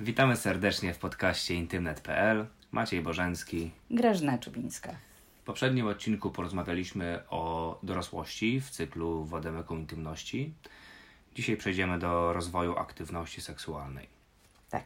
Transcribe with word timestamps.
Witamy 0.00 0.36
serdecznie 0.36 0.94
w 0.94 0.98
podcaście 0.98 1.54
intymnet.pl. 1.54 2.46
Maciej 2.72 3.02
Bożencki. 3.02 3.70
Grażyna 3.90 4.38
Czubińska. 4.38 4.96
W 5.42 5.44
poprzednim 5.44 5.86
odcinku 5.86 6.30
porozmawialiśmy 6.30 7.22
o 7.30 7.78
dorosłości 7.82 8.60
w 8.60 8.70
cyklu 8.70 9.24
Wodemeką 9.24 9.76
Intymności. 9.76 10.54
Dzisiaj 11.34 11.56
przejdziemy 11.56 11.98
do 11.98 12.32
rozwoju 12.32 12.76
aktywności 12.78 13.40
seksualnej. 13.40 14.08
Tak. 14.70 14.84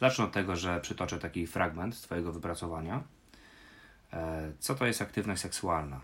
Zacznę 0.00 0.24
od 0.24 0.32
tego, 0.32 0.56
że 0.56 0.80
przytoczę 0.80 1.18
taki 1.18 1.46
fragment 1.46 1.96
z 1.96 2.00
Twojego 2.00 2.32
wypracowania. 2.32 3.02
E, 4.12 4.52
co 4.58 4.74
to 4.74 4.86
jest 4.86 5.02
aktywność 5.02 5.42
seksualna? 5.42 6.00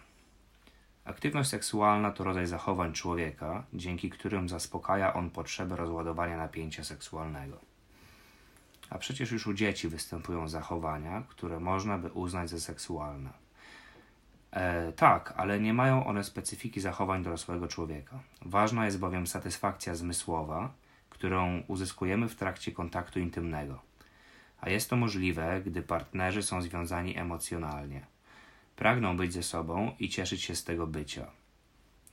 Aktywność 1.04 1.50
seksualna 1.50 2.10
to 2.10 2.24
rodzaj 2.24 2.46
zachowań 2.46 2.92
człowieka, 2.92 3.64
dzięki 3.72 4.10
którym 4.10 4.48
zaspokaja 4.48 5.14
on 5.14 5.30
potrzebę 5.30 5.76
rozładowania 5.76 6.36
napięcia 6.36 6.84
seksualnego. 6.84 7.60
A 8.90 8.98
przecież 8.98 9.32
już 9.32 9.46
u 9.46 9.54
dzieci 9.54 9.88
występują 9.88 10.48
zachowania, 10.48 11.22
które 11.28 11.60
można 11.60 11.98
by 11.98 12.12
uznać 12.12 12.50
za 12.50 12.60
seksualne. 12.60 13.30
E, 14.50 14.92
tak, 14.92 15.34
ale 15.36 15.60
nie 15.60 15.74
mają 15.74 16.06
one 16.06 16.24
specyfiki 16.24 16.80
zachowań 16.80 17.22
dorosłego 17.22 17.68
człowieka. 17.68 18.18
Ważna 18.42 18.84
jest 18.84 18.98
bowiem 18.98 19.26
satysfakcja 19.26 19.94
zmysłowa, 19.94 20.72
którą 21.10 21.62
uzyskujemy 21.68 22.28
w 22.28 22.36
trakcie 22.36 22.72
kontaktu 22.72 23.20
intymnego. 23.20 23.82
A 24.60 24.70
jest 24.70 24.90
to 24.90 24.96
możliwe, 24.96 25.62
gdy 25.66 25.82
partnerzy 25.82 26.42
są 26.42 26.62
związani 26.62 27.18
emocjonalnie. 27.18 28.13
Pragną 28.76 29.16
być 29.16 29.32
ze 29.32 29.42
sobą 29.42 29.92
i 29.98 30.08
cieszyć 30.08 30.42
się 30.42 30.56
z 30.56 30.64
tego 30.64 30.86
bycia. 30.86 31.30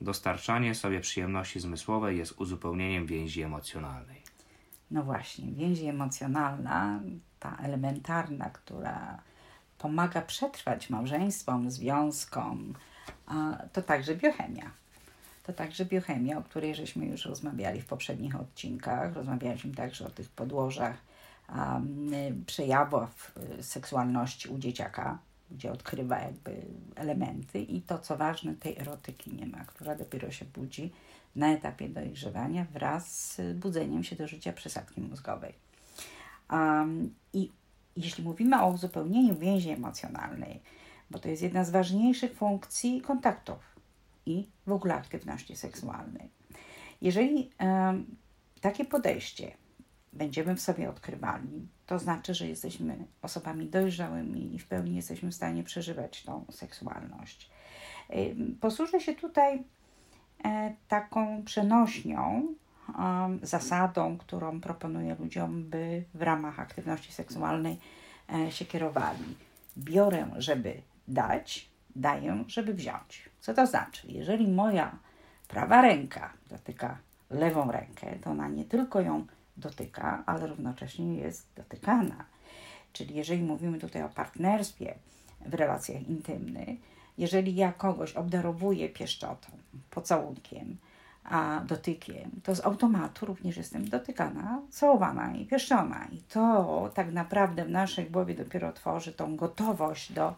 Dostarczanie 0.01 0.75
sobie 0.75 0.99
przyjemności 0.99 1.59
zmysłowej 1.59 2.17
jest 2.17 2.31
uzupełnieniem 2.31 3.05
więzi 3.05 3.41
emocjonalnej. 3.41 4.21
No 4.91 5.03
właśnie, 5.03 5.51
więź 5.51 5.79
emocjonalna, 5.79 6.99
ta 7.39 7.57
elementarna, 7.57 8.49
która 8.49 9.21
pomaga 9.77 10.21
przetrwać 10.21 10.89
małżeństwom, 10.89 11.71
związkom, 11.71 12.73
to 13.73 13.81
także 13.81 14.15
biochemia. 14.15 14.71
To 15.43 15.53
także 15.53 15.85
biochemia, 15.85 16.37
o 16.37 16.43
której 16.43 16.75
żeśmy 16.75 17.05
już 17.05 17.25
rozmawiali 17.25 17.81
w 17.81 17.85
poprzednich 17.85 18.35
odcinkach. 18.35 19.13
Rozmawialiśmy 19.13 19.75
także 19.75 20.07
o 20.07 20.09
tych 20.09 20.29
podłożach 20.29 20.97
um, 21.55 22.11
przejawów 22.45 23.31
y, 23.59 23.63
seksualności 23.63 24.49
u 24.49 24.57
dzieciaka, 24.57 25.17
gdzie 25.51 25.71
odkrywa 25.71 26.19
jakby 26.19 26.61
elementy 26.95 27.59
i 27.59 27.81
to, 27.81 27.99
co 27.99 28.17
ważne, 28.17 28.55
tej 28.55 28.77
erotyki 28.77 29.33
nie 29.33 29.45
ma, 29.45 29.65
która 29.65 29.95
dopiero 29.95 30.31
się 30.31 30.45
budzi 30.45 30.91
na 31.35 31.53
etapie 31.53 31.89
dojrzewania 31.89 32.65
wraz 32.65 33.33
z 33.33 33.57
budzeniem 33.57 34.03
się 34.03 34.15
do 34.15 34.27
życia 34.27 34.53
przesadki 34.53 35.01
mózgowej. 35.01 35.53
Um, 36.51 37.13
I 37.33 37.49
jeśli 37.97 38.23
mówimy 38.23 38.61
o 38.61 38.69
uzupełnieniu 38.69 39.35
więzi 39.35 39.69
emocjonalnej, 39.69 40.59
bo 41.11 41.19
to 41.19 41.29
jest 41.29 41.41
jedna 41.41 41.63
z 41.63 41.69
ważniejszych 41.69 42.35
funkcji 42.35 43.01
kontaktów 43.01 43.57
i 44.25 44.47
w 44.67 44.71
ogóle 44.71 44.95
aktywności 44.95 45.55
seksualnej. 45.55 46.29
Jeżeli 47.01 47.49
um, 47.59 48.15
takie 48.61 48.85
podejście 48.85 49.51
będziemy 50.13 50.55
w 50.55 50.61
sobie 50.61 50.89
odkrywali, 50.89 51.67
to 51.85 51.99
znaczy, 51.99 52.33
że 52.33 52.47
jesteśmy 52.47 53.05
osobami 53.21 53.65
dojrzałymi 53.65 54.55
i 54.55 54.59
w 54.59 54.67
pełni 54.67 54.95
jesteśmy 54.95 55.31
w 55.31 55.35
stanie 55.35 55.63
przeżywać 55.63 56.23
tą 56.23 56.45
seksualność. 56.51 57.49
Posłużę 58.61 58.99
się 58.99 59.15
tutaj 59.15 59.63
e, 60.45 60.75
taką 60.87 61.43
przenośnią, 61.43 62.55
zasadą, 63.41 64.17
którą 64.17 64.61
proponuję 64.61 65.15
ludziom, 65.19 65.63
by 65.63 66.03
w 66.13 66.21
ramach 66.21 66.59
aktywności 66.59 67.11
seksualnej 67.11 67.77
e, 68.33 68.51
się 68.51 68.65
kierowali. 68.65 69.35
Biorę, 69.77 70.27
żeby 70.37 70.81
dać, 71.07 71.69
daję, 71.95 72.43
żeby 72.47 72.73
wziąć. 72.73 73.29
Co 73.39 73.53
to 73.53 73.67
znaczy? 73.67 74.07
Jeżeli 74.07 74.47
moja 74.47 74.99
prawa 75.47 75.81
ręka 75.81 76.33
dotyka 76.49 76.97
lewą 77.29 77.71
rękę, 77.71 78.19
to 78.23 78.29
ona 78.29 78.47
nie 78.47 78.65
tylko 78.65 79.01
ją 79.01 79.25
dotyka, 79.57 80.23
ale 80.25 80.47
równocześnie 80.47 81.15
jest 81.15 81.47
dotykana. 81.55 82.25
Czyli 82.93 83.15
jeżeli 83.15 83.41
mówimy 83.41 83.79
tutaj 83.79 84.03
o 84.03 84.09
partnerstwie 84.09 84.95
w 85.45 85.53
relacjach 85.53 86.09
intymnych, 86.09 86.79
jeżeli 87.17 87.55
ja 87.55 87.73
kogoś 87.73 88.13
obdarowuję 88.13 88.89
pieszczotą, 88.89 89.47
pocałunkiem, 89.89 90.77
a 91.23 91.61
dotykiem, 91.67 92.31
to 92.43 92.55
z 92.55 92.65
automatu 92.65 93.25
również 93.25 93.57
jestem 93.57 93.89
dotykana, 93.89 94.61
całowana 94.69 95.35
i 95.35 95.45
pieszczona. 95.45 96.07
I 96.11 96.17
to 96.17 96.89
tak 96.93 97.11
naprawdę 97.11 97.65
w 97.65 97.69
naszej 97.69 98.05
głowie 98.11 98.35
dopiero 98.35 98.73
tworzy 98.73 99.13
tą 99.13 99.35
gotowość 99.35 100.13
do 100.13 100.35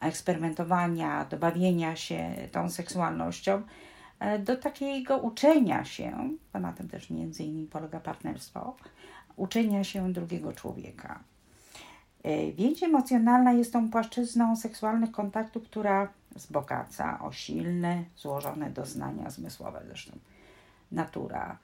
eksperymentowania, 0.00 1.24
do 1.24 1.36
bawienia 1.36 1.96
się 1.96 2.34
tą 2.52 2.70
seksualnością, 2.70 3.62
do 4.38 4.56
takiego 4.56 5.18
uczenia 5.18 5.84
się, 5.84 6.30
bo 6.52 6.60
na 6.60 6.72
tym 6.72 6.88
też 6.88 7.10
między 7.10 7.44
innymi 7.44 7.66
polega 7.66 8.00
partnerstwo, 8.00 8.76
uczenia 9.36 9.84
się 9.84 10.12
drugiego 10.12 10.52
człowieka. 10.52 11.20
E, 12.22 12.52
więź 12.52 12.82
emocjonalna 12.82 13.52
jest 13.52 13.72
tą 13.72 13.90
płaszczyzną 13.90 14.56
seksualnych 14.56 15.10
kontaktów, 15.10 15.64
która 15.64 16.08
wzbogaca 16.36 17.20
o 17.20 17.32
silne, 17.32 18.04
złożone 18.16 18.70
doznania 18.70 19.30
zmysłowe. 19.30 19.82
Zresztą 19.86 20.12
natura 20.92 21.58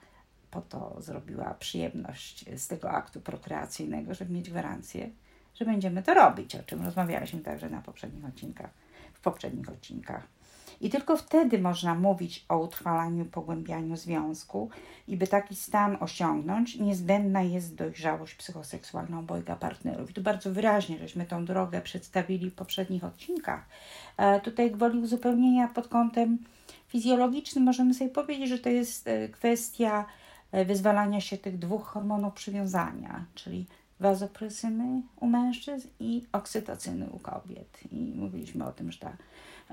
po 0.51 0.61
to 0.61 0.97
zrobiła 0.99 1.55
przyjemność 1.55 2.45
z 2.57 2.69
tego 2.69 2.91
aktu 2.91 3.21
prokreacyjnego, 3.21 4.15
żeby 4.15 4.33
mieć 4.33 4.51
gwarancję, 4.51 5.11
że 5.55 5.65
będziemy 5.65 6.03
to 6.03 6.15
robić, 6.15 6.55
o 6.55 6.63
czym 6.63 6.85
rozmawialiśmy 6.85 7.41
także 7.41 7.71
na 7.71 7.83
poprzednich 7.83 8.25
odcinkach, 8.25 8.71
w 9.15 9.21
poprzednich 9.21 9.69
odcinkach. 9.69 10.36
I 10.81 10.91
tylko 10.91 11.17
wtedy 11.17 11.59
można 11.59 11.95
mówić 11.95 12.45
o 12.49 12.59
utrwalaniu 12.59 13.25
pogłębianiu 13.25 13.97
związku. 13.97 14.71
I 15.09 15.17
by 15.17 15.27
taki 15.27 15.57
stan 15.57 15.97
osiągnąć, 16.01 16.79
niezbędna 16.79 17.43
jest 17.43 17.75
dojrzałość 17.75 18.35
psychoseksualna 18.35 19.19
obojga 19.19 19.57
partnerów. 19.57 20.11
I 20.11 20.15
tu 20.15 20.23
bardzo 20.23 20.51
wyraźnie 20.51 20.99
żeśmy 20.99 21.27
tą 21.27 21.45
drogę 21.45 21.81
przedstawili 21.81 22.51
w 22.51 22.55
poprzednich 22.55 23.05
odcinkach. 23.05 23.69
E, 24.17 24.41
tutaj 24.41 24.71
gwoli 24.71 24.99
uzupełnienia 24.99 25.69
pod 25.69 25.89
kątem 25.89 26.39
fizjologicznym 26.89 27.65
możemy 27.65 27.95
sobie 27.95 28.11
powiedzieć, 28.11 28.49
że 28.49 28.59
to 28.59 28.69
jest 28.69 29.09
e, 29.09 29.29
kwestia 29.29 30.07
e, 30.53 30.65
wyzwalania 30.65 31.21
się 31.21 31.39
tych 31.39 31.59
dwóch 31.59 31.85
hormonów 31.85 32.35
przywiązania, 32.35 33.25
czyli 33.35 33.67
wazopresyny 34.01 35.03
u 35.21 35.27
mężczyzn 35.27 35.89
i 36.01 36.23
oksytocyny 36.33 37.11
u 37.11 37.19
kobiet. 37.19 37.81
I 37.93 38.15
mówiliśmy 38.17 38.67
o 38.67 38.73
tym, 38.73 38.93
że 38.93 38.99
ta 38.99 39.17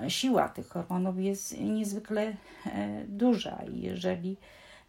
siła 0.08 0.50
tych 0.50 0.70
hormonów 0.70 1.20
jest 1.20 1.60
niezwykle 1.60 2.22
e, 2.66 3.04
duża 3.08 3.64
i 3.74 3.82
jeżeli 3.82 4.38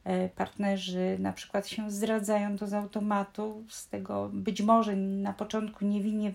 e, 0.05 0.29
partnerzy 0.29 1.17
na 1.19 1.33
przykład 1.33 1.69
się 1.69 1.91
zdradzają, 1.91 2.59
to 2.59 2.67
z 2.67 2.75
automatu 2.75 3.65
z 3.69 3.89
tego 3.89 4.31
być 4.33 4.63
może 4.63 4.97
na 4.97 5.33
początku 5.33 5.85
niewinnie 5.85 6.33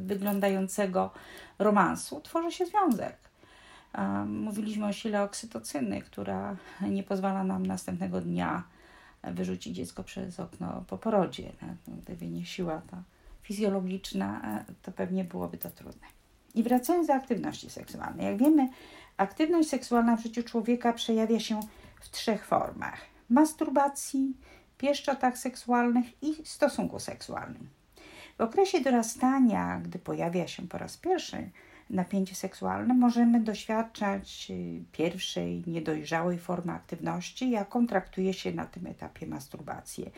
wyglądającego 0.00 1.10
romansu 1.58 2.20
tworzy 2.20 2.52
się 2.52 2.66
związek. 2.66 3.16
Mówiliśmy 4.26 4.86
o 4.86 4.92
sile 4.92 5.22
oksytocyny, 5.22 6.02
która 6.02 6.56
nie 6.90 7.02
pozwala 7.02 7.44
nam 7.44 7.66
następnego 7.66 8.20
dnia 8.20 8.62
wyrzucić 9.22 9.76
dziecko 9.76 10.04
przez 10.04 10.40
okno 10.40 10.84
po 10.86 10.98
porodzie. 10.98 11.52
Gdyby 11.88 12.28
nie 12.28 12.46
siła 12.46 12.82
ta 12.90 13.02
fizjologiczna, 13.42 14.58
e, 14.58 14.64
to 14.82 14.92
pewnie 14.92 15.24
byłoby 15.24 15.58
to 15.58 15.70
trudne. 15.70 16.17
I 16.54 16.62
wracając 16.62 17.06
do 17.06 17.14
aktywności 17.14 17.70
seksualnej. 17.70 18.26
Jak 18.26 18.36
wiemy, 18.36 18.68
aktywność 19.16 19.68
seksualna 19.68 20.16
w 20.16 20.22
życiu 20.22 20.42
człowieka 20.42 20.92
przejawia 20.92 21.40
się 21.40 21.60
w 22.00 22.10
trzech 22.10 22.46
formach: 22.46 23.00
masturbacji, 23.30 24.36
pieszczotach 24.78 25.38
seksualnych 25.38 26.22
i 26.22 26.46
stosunku 26.46 26.98
seksualnym. 26.98 27.68
W 28.38 28.40
okresie 28.40 28.80
dorastania, 28.80 29.80
gdy 29.84 29.98
pojawia 29.98 30.46
się 30.46 30.68
po 30.68 30.78
raz 30.78 30.96
pierwszy 30.96 31.50
napięcie 31.90 32.34
seksualne, 32.34 32.94
możemy 32.94 33.40
doświadczać 33.40 34.46
y, 34.50 34.82
pierwszej 34.92 35.64
niedojrzałej 35.66 36.38
formy 36.38 36.72
aktywności, 36.72 37.50
jaką 37.50 37.86
traktuje 37.86 38.34
się 38.34 38.52
na 38.52 38.66
tym 38.66 38.86
etapie 38.86 39.26
masturbację. 39.26 40.10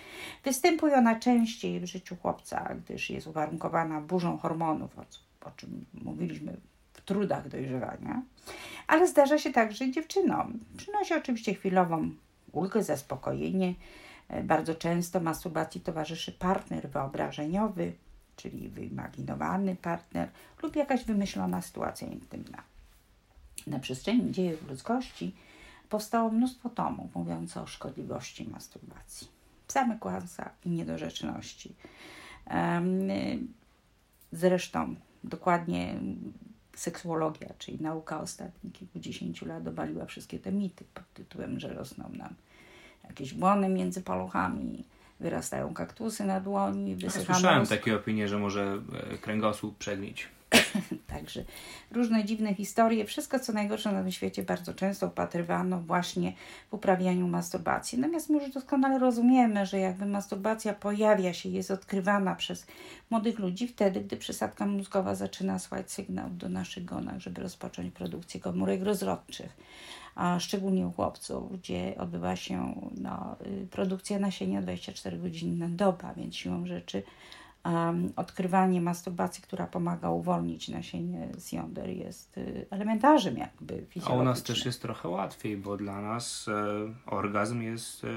Występuje 0.44 0.94
ona 0.94 1.19
częściej 1.19 1.81
w 1.81 1.84
życiu 1.84 2.16
chłopca, 2.16 2.75
gdyż 2.75 3.10
jest 3.10 3.26
uwarunkowana 3.26 4.00
burzą 4.00 4.38
hormonów, 4.38 4.99
o 5.40 5.50
czym 5.50 5.87
mówiliśmy 5.94 6.56
w 6.92 7.00
trudach 7.00 7.48
dojrzewania, 7.48 8.22
ale 8.87 9.08
zdarza 9.08 9.38
się 9.38 9.52
także 9.52 9.90
dziewczynom. 9.90 10.58
Przynosi 10.76 11.14
oczywiście 11.14 11.54
chwilową 11.54 12.10
ulgę, 12.52 12.82
zaspokojenie. 12.82 13.75
E, 14.28 14.42
bardzo 14.42 14.75
często 14.75 15.20
masturbacji 15.20 15.81
towarzyszy 15.81 16.32
partner 16.32 16.88
wyobrażeniowy, 16.88 17.92
czyli 18.37 18.69
wyimaginowany 18.69 19.76
partner 19.76 20.28
lub 20.62 20.76
jakaś 20.76 21.04
wymyślona 21.04 21.62
sytuacja 21.62 22.08
intymna. 22.08 22.62
Na 23.66 23.78
przestrzeni 23.78 24.32
dziejów 24.32 24.69
ludzkości 24.69 25.34
powstało 25.88 26.31
mnóstwo 26.31 26.69
tomów 26.69 27.14
mówiących 27.14 27.62
o 27.62 27.66
szkodliwości 27.66 28.48
masturbacji. 28.48 29.28
Same 29.69 29.98
kłamstwa 29.98 30.50
i 30.64 30.70
niedorzeczności. 30.70 31.75
Zresztą 34.32 34.94
dokładnie 35.25 35.94
seksuologia, 36.76 37.49
czyli 37.58 37.78
nauka 37.81 38.20
ostatnich 38.20 38.72
kilkudziesięciu 38.72 39.46
lat 39.46 39.69
obaliła 39.69 40.06
wszystkie 40.06 40.38
te 40.38 40.52
mity 40.52 40.84
pod 40.94 41.05
tytułem, 41.14 41.61
że 41.61 41.75
rosną 41.75 42.11
nam 42.12 42.34
jakieś 43.08 43.34
błony 43.34 43.69
między 43.69 44.02
paluchami, 44.02 44.84
wyrastają 45.20 45.75
kaktusy 45.75 46.25
na 46.25 46.40
dłoni, 46.40 46.96
wysychamy... 46.96 47.26
Ja 47.28 47.34
słyszałem 47.34 47.67
takie 47.67 47.96
opinie, 47.96 48.28
że 48.28 48.38
może 48.38 48.82
e, 49.12 49.19
kręgosłup 49.19 49.78
przegnić. 49.78 50.28
Także 51.14 51.44
różne 51.91 52.25
dziwne 52.25 52.55
historie, 52.55 53.05
wszystko 53.05 53.38
co 53.38 53.52
najgorsze 53.52 53.93
na 53.93 54.02
tym 54.02 54.12
świecie 54.12 54.43
bardzo 54.43 54.75
często 54.75 55.06
upatrywano 55.06 55.81
właśnie 55.81 56.32
w 56.70 56.75
uprawianiu 56.75 57.29
masturbacji. 57.29 57.99
Natomiast 57.99 58.31
my 58.31 58.38
już 58.38 58.52
doskonale 58.52 58.99
rozumiemy, 58.99 59.67
że 59.67 59.79
jakby 59.79 60.06
masturbacja 60.06 60.75
pojawia 60.75 61.32
się, 61.32 61.49
jest 61.49 61.70
odkrywana 61.70 62.35
przez 62.35 62.67
młodych 63.11 63.38
ludzi 63.38 63.69
wtedy, 63.69 64.00
gdy 64.00 64.17
przysadka 64.17 64.67
mózgowa 64.67 65.14
zaczyna 65.14 65.58
słać 65.58 65.93
sygnał 65.93 66.31
do 66.31 66.49
naszych 66.49 66.85
gonach, 66.85 67.19
żeby 67.19 67.43
rozpocząć 67.43 67.94
produkcję 67.94 68.41
komórek 68.41 68.82
rozrodczych 68.82 69.56
a 70.14 70.41
szczególnie 70.41 70.87
u 70.87 70.93
chłopców, 70.93 71.61
gdzie 71.61 71.94
odbywa 71.99 72.37
się 72.37 72.75
no, 73.00 73.37
y, 73.46 73.67
produkcja 73.70 74.19
nasienia 74.19 74.62
24 74.62 75.19
godziny 75.19 75.69
na 75.69 75.76
dobę, 75.76 76.12
więc 76.17 76.37
siłą 76.37 76.67
rzeczy 76.67 77.03
odkrywanie 78.16 78.80
masturbacji, 78.80 79.42
która 79.42 79.66
pomaga 79.66 80.10
uwolnić 80.10 80.68
nasienie 80.68 81.28
z 81.38 81.52
jąder 81.52 81.88
jest 81.88 82.38
y, 82.38 82.66
elementarzem 82.70 83.36
jakby. 83.36 83.86
A 84.04 84.12
u 84.12 84.22
nas 84.22 84.42
też 84.42 84.64
jest 84.64 84.82
trochę 84.82 85.08
łatwiej, 85.08 85.56
bo 85.56 85.76
dla 85.76 86.00
nas 86.00 86.48
e, 86.48 86.54
orgazm 87.06 87.62
jest 87.62 88.04
e, 88.04 88.08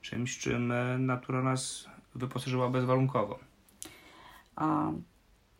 czymś, 0.00 0.38
czym 0.38 0.72
e, 0.72 0.98
natura 0.98 1.42
nas 1.42 1.86
wyposażyła 2.14 2.70
bezwarunkowo. 2.70 3.38
A, 4.56 4.90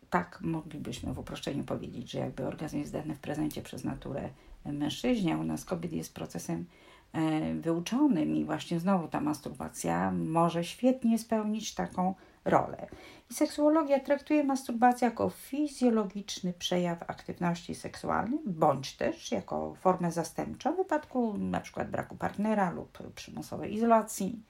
tak 0.09 0.39
moglibyśmy 0.41 1.13
w 1.13 1.19
uproszczeniu 1.19 1.63
powiedzieć, 1.63 2.11
że 2.11 2.19
jakby 2.19 2.47
orgazm 2.47 2.77
jest 2.77 2.93
dany 2.93 3.15
w 3.15 3.19
prezencie 3.19 3.61
przez 3.61 3.83
naturę 3.83 4.29
mężczyźnie, 4.65 5.35
a 5.35 5.37
u 5.37 5.43
nas 5.43 5.65
kobiet 5.65 5.93
jest 5.93 6.13
procesem 6.13 6.65
e, 7.13 7.53
wyuczonym 7.53 8.35
i 8.35 8.45
właśnie 8.45 8.79
znowu 8.79 9.07
ta 9.07 9.21
masturbacja 9.21 10.11
może 10.11 10.63
świetnie 10.63 11.19
spełnić 11.19 11.73
taką 11.73 12.15
rolę. 12.47 12.87
I 13.31 13.33
seksuologia 13.33 13.99
traktuje 13.99 14.43
masturbację 14.43 15.05
jako 15.05 15.29
fizjologiczny 15.29 16.53
przejaw 16.53 17.03
aktywności 17.09 17.75
seksualnej, 17.75 18.39
bądź 18.45 18.95
też 18.95 19.31
jako 19.31 19.75
formę 19.75 20.11
zastępczą 20.11 20.73
w 20.73 20.77
wypadku 20.77 21.35
np. 21.35 21.85
braku 21.85 22.15
partnera 22.15 22.71
lub 22.71 23.13
przymusowej 23.15 23.73
izolacji. 23.73 24.41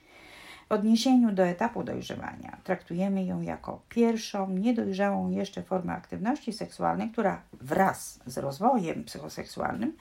W 0.70 0.72
odniesieniu 0.72 1.32
do 1.32 1.44
etapu 1.44 1.84
dojrzewania 1.84 2.58
traktujemy 2.64 3.26
ją 3.26 3.42
jako 3.42 3.82
pierwszą, 3.90 4.50
niedojrzałą 4.50 5.30
jeszcze 5.30 5.64
formę 5.64 5.94
aktywności 5.94 6.54
seksualnej, 6.54 7.10
która 7.10 7.42
wraz 7.54 8.20
z 8.26 8.38
rozwojem 8.38 9.04
psychoseksualnym 9.04 9.98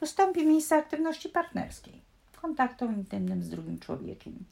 ustąpi 0.00 0.46
miejsce 0.46 0.76
aktywności 0.76 1.28
partnerskiej, 1.28 2.02
kontaktom 2.42 2.94
intymnym 2.94 3.42
z 3.42 3.48
drugim 3.48 3.78
człowiekiem, 3.78 4.44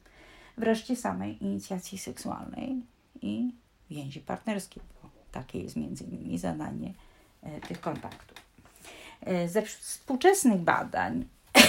wreszcie 0.56 0.96
samej 0.96 1.44
inicjacji 1.44 1.98
seksualnej 1.98 2.82
i 3.22 3.54
więzi 3.90 4.20
partnerskiej, 4.20 4.82
bo 5.02 5.10
takie 5.32 5.60
jest 5.60 5.76
między 5.76 6.04
innymi 6.04 6.38
zadanie 6.38 6.94
e, 7.42 7.60
tych 7.60 7.80
kontaktów. 7.80 8.38
E, 9.20 9.48
ze 9.48 9.62
współczesnych 9.62 10.60
badań 10.60 11.24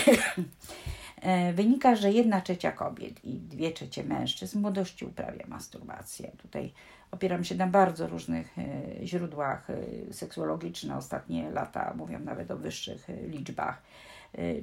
E, 1.21 1.53
wynika, 1.53 1.95
że 1.95 2.11
jedna 2.11 2.41
trzecia 2.41 2.71
kobiet 2.71 3.25
i 3.25 3.33
dwie 3.33 3.71
trzecie 3.71 4.03
mężczyzn 4.03 4.59
w 4.59 4.61
młodości 4.61 5.05
uprawia 5.05 5.47
masturbację. 5.47 6.31
Tutaj 6.37 6.73
opieram 7.11 7.43
się 7.43 7.55
na 7.55 7.67
bardzo 7.67 8.07
różnych 8.07 8.55
źródłach 9.03 9.67
seksuologicznych. 10.11 10.97
Ostatnie 10.97 11.51
lata 11.51 11.93
mówią 11.95 12.19
nawet 12.19 12.51
o 12.51 12.57
wyższych 12.57 13.07
liczbach. 13.27 13.81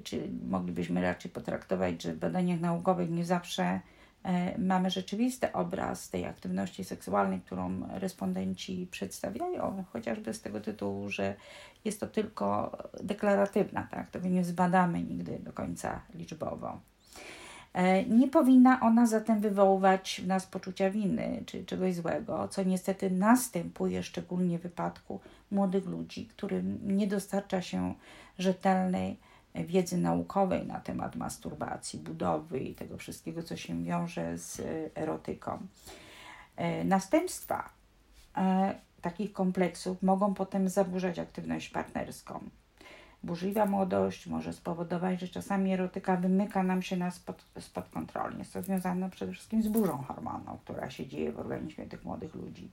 Czy 0.05 0.29
moglibyśmy 0.49 1.03
raczej 1.03 1.31
potraktować, 1.31 2.03
że 2.03 2.12
w 2.12 2.19
badaniach 2.19 2.61
naukowych 2.61 3.11
nie 3.11 3.25
zawsze 3.25 3.81
mamy 4.59 4.91
rzeczywisty 4.91 5.53
obraz 5.53 6.11
tej 6.11 6.25
aktywności 6.25 6.85
seksualnej, 6.85 7.41
którą 7.41 7.88
respondenci 7.88 8.88
przedstawiają, 8.91 9.85
chociażby 9.93 10.35
z 10.35 10.41
tego 10.41 10.61
tytułu, 10.61 11.09
że 11.09 11.35
jest 11.85 12.00
to 12.00 12.06
tylko 12.06 12.79
deklaratywna, 13.03 13.88
tak? 13.91 14.11
tego 14.11 14.29
nie 14.29 14.44
zbadamy 14.44 15.03
nigdy 15.03 15.38
do 15.38 15.53
końca 15.53 16.00
liczbowo. 16.15 16.81
E, 17.75 18.05
nie 18.05 18.29
powinna 18.29 18.81
ona 18.81 19.06
zatem 19.06 19.41
wywoływać 19.41 20.21
w 20.25 20.27
nas 20.27 20.47
poczucia 20.47 20.91
winy 20.91 21.43
czy 21.47 21.65
czegoś 21.65 21.94
złego, 21.94 22.49
co 22.49 22.62
niestety 22.62 23.11
następuje 23.11 24.03
szczególnie 24.03 24.59
w 24.59 24.62
wypadku 24.62 25.20
młodych 25.50 25.87
ludzi, 25.87 26.27
którym 26.27 26.79
nie 26.82 27.06
dostarcza 27.06 27.62
się 27.62 27.94
rzetelnej 28.38 29.17
wiedzy 29.55 29.99
naukowej 29.99 30.67
na 30.67 30.81
temat 30.81 31.17
masturbacji, 31.17 31.99
budowy 31.99 32.61
i 32.61 32.75
tego 32.75 32.97
wszystkiego, 32.97 33.43
co 33.43 33.56
się 33.56 33.85
wiąże 33.85 34.39
z 34.39 34.61
erotyką. 34.95 35.67
E, 36.56 36.85
następstwa 36.85 37.71
e, 38.37 38.75
takich 39.03 39.33
kompleksów 39.33 40.03
mogą 40.03 40.35
potem 40.35 40.69
zaburzać 40.69 41.19
aktywność 41.19 41.69
partnerską. 41.69 42.51
Burzliwa 43.25 43.67
młodość 43.67 44.26
może 44.26 44.53
spowodować, 44.53 45.21
że 45.21 45.29
czasami 45.29 45.73
erotyka 45.73 46.17
wymyka 46.17 46.62
nam 46.62 46.82
się 46.82 46.97
na 46.97 47.11
spod, 47.11 47.44
spod 47.59 47.88
kontroli. 47.88 48.38
Jest 48.38 48.53
to 48.53 48.62
związane 48.62 49.11
przede 49.11 49.32
wszystkim 49.32 49.62
z 49.62 49.69
burzą 49.69 49.99
hormonów, 49.99 50.61
która 50.65 50.91
się 50.91 51.06
dzieje 51.06 51.32
w 51.32 51.38
organizmie 51.38 51.87
tych 51.87 52.05
młodych 52.05 52.35
ludzi. 52.35 52.69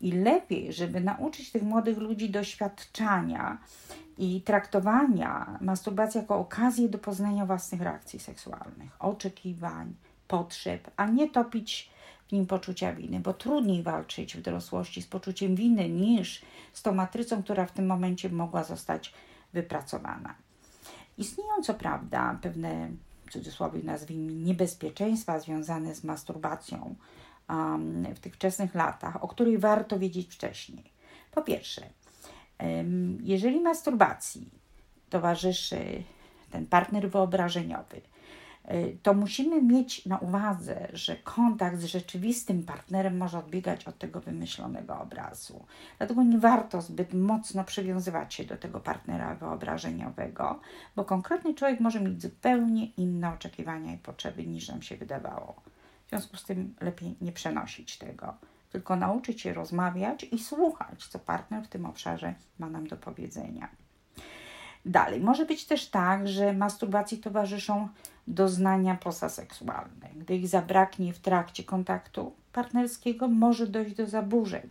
I 0.00 0.12
lepiej, 0.12 0.72
żeby 0.72 1.00
nauczyć 1.00 1.52
tych 1.52 1.62
młodych 1.62 1.98
ludzi 1.98 2.30
doświadczania 2.30 3.58
i 4.18 4.40
traktowania 4.40 5.58
masturbacji 5.60 6.20
jako 6.20 6.38
okazję 6.38 6.88
do 6.88 6.98
poznania 6.98 7.46
własnych 7.46 7.80
reakcji 7.80 8.18
seksualnych, 8.18 8.96
oczekiwań, 8.98 9.94
potrzeb, 10.28 10.90
a 10.96 11.06
nie 11.06 11.30
topić 11.30 11.90
w 12.28 12.32
nim 12.32 12.46
poczucia 12.46 12.92
winy, 12.92 13.20
bo 13.20 13.34
trudniej 13.34 13.82
walczyć 13.82 14.36
w 14.36 14.42
dorosłości 14.42 15.02
z 15.02 15.06
poczuciem 15.06 15.56
winy 15.56 15.88
niż 15.88 16.42
z 16.72 16.82
tą 16.82 16.94
matrycą, 16.94 17.42
która 17.42 17.66
w 17.66 17.72
tym 17.72 17.86
momencie 17.86 18.28
mogła 18.28 18.64
zostać 18.64 19.12
wypracowana. 19.52 20.34
Istnieją 21.18 21.62
co 21.62 21.74
prawda 21.74 22.38
pewne, 22.42 22.88
w 23.26 23.32
cudzysłowie 23.32 23.82
nazwijmy, 23.82 24.32
niebezpieczeństwa 24.32 25.40
związane 25.40 25.94
z 25.94 26.04
masturbacją 26.04 26.94
um, 27.48 28.14
w 28.14 28.20
tych 28.20 28.34
wczesnych 28.34 28.74
latach, 28.74 29.24
o 29.24 29.28
których 29.28 29.60
warto 29.60 29.98
wiedzieć 29.98 30.34
wcześniej. 30.34 30.92
Po 31.32 31.42
pierwsze, 31.42 31.82
jeżeli 33.22 33.60
masturbacji 33.60 34.50
towarzyszy 35.10 36.02
ten 36.50 36.66
partner 36.66 37.10
wyobrażeniowy, 37.10 38.00
to 39.02 39.14
musimy 39.14 39.62
mieć 39.62 40.06
na 40.06 40.18
uwadze, 40.18 40.88
że 40.92 41.16
kontakt 41.16 41.78
z 41.78 41.84
rzeczywistym 41.84 42.62
partnerem 42.62 43.16
może 43.16 43.38
odbiegać 43.38 43.84
od 43.84 43.98
tego 43.98 44.20
wymyślonego 44.20 45.00
obrazu. 45.00 45.64
Dlatego 45.98 46.22
nie 46.22 46.38
warto 46.38 46.82
zbyt 46.82 47.14
mocno 47.14 47.64
przywiązywać 47.64 48.34
się 48.34 48.44
do 48.44 48.56
tego 48.56 48.80
partnera 48.80 49.34
wyobrażeniowego, 49.34 50.60
bo 50.96 51.04
konkretny 51.04 51.54
człowiek 51.54 51.80
może 51.80 52.00
mieć 52.00 52.22
zupełnie 52.22 52.86
inne 52.86 53.32
oczekiwania 53.34 53.94
i 53.94 53.98
potrzeby 53.98 54.46
niż 54.46 54.68
nam 54.68 54.82
się 54.82 54.96
wydawało. 54.96 55.54
W 56.06 56.08
związku 56.08 56.36
z 56.36 56.44
tym 56.44 56.74
lepiej 56.80 57.16
nie 57.20 57.32
przenosić 57.32 57.98
tego, 57.98 58.34
tylko 58.70 58.96
nauczyć 58.96 59.40
się 59.40 59.54
rozmawiać 59.54 60.24
i 60.24 60.38
słuchać, 60.38 61.06
co 61.06 61.18
partner 61.18 61.64
w 61.64 61.68
tym 61.68 61.86
obszarze 61.86 62.34
ma 62.58 62.70
nam 62.70 62.86
do 62.86 62.96
powiedzenia. 62.96 63.68
Dalej, 64.86 65.20
może 65.20 65.46
być 65.46 65.64
też 65.64 65.88
tak, 65.88 66.28
że 66.28 66.52
masturbacji 66.52 67.18
towarzyszą 67.18 67.88
doznania 68.26 68.94
posaseksualne. 68.94 70.08
Gdy 70.16 70.36
ich 70.36 70.48
zabraknie 70.48 71.12
w 71.12 71.18
trakcie 71.18 71.64
kontaktu 71.64 72.32
partnerskiego, 72.52 73.28
może 73.28 73.66
dojść 73.66 73.94
do 73.94 74.06
zaburzeń 74.06 74.68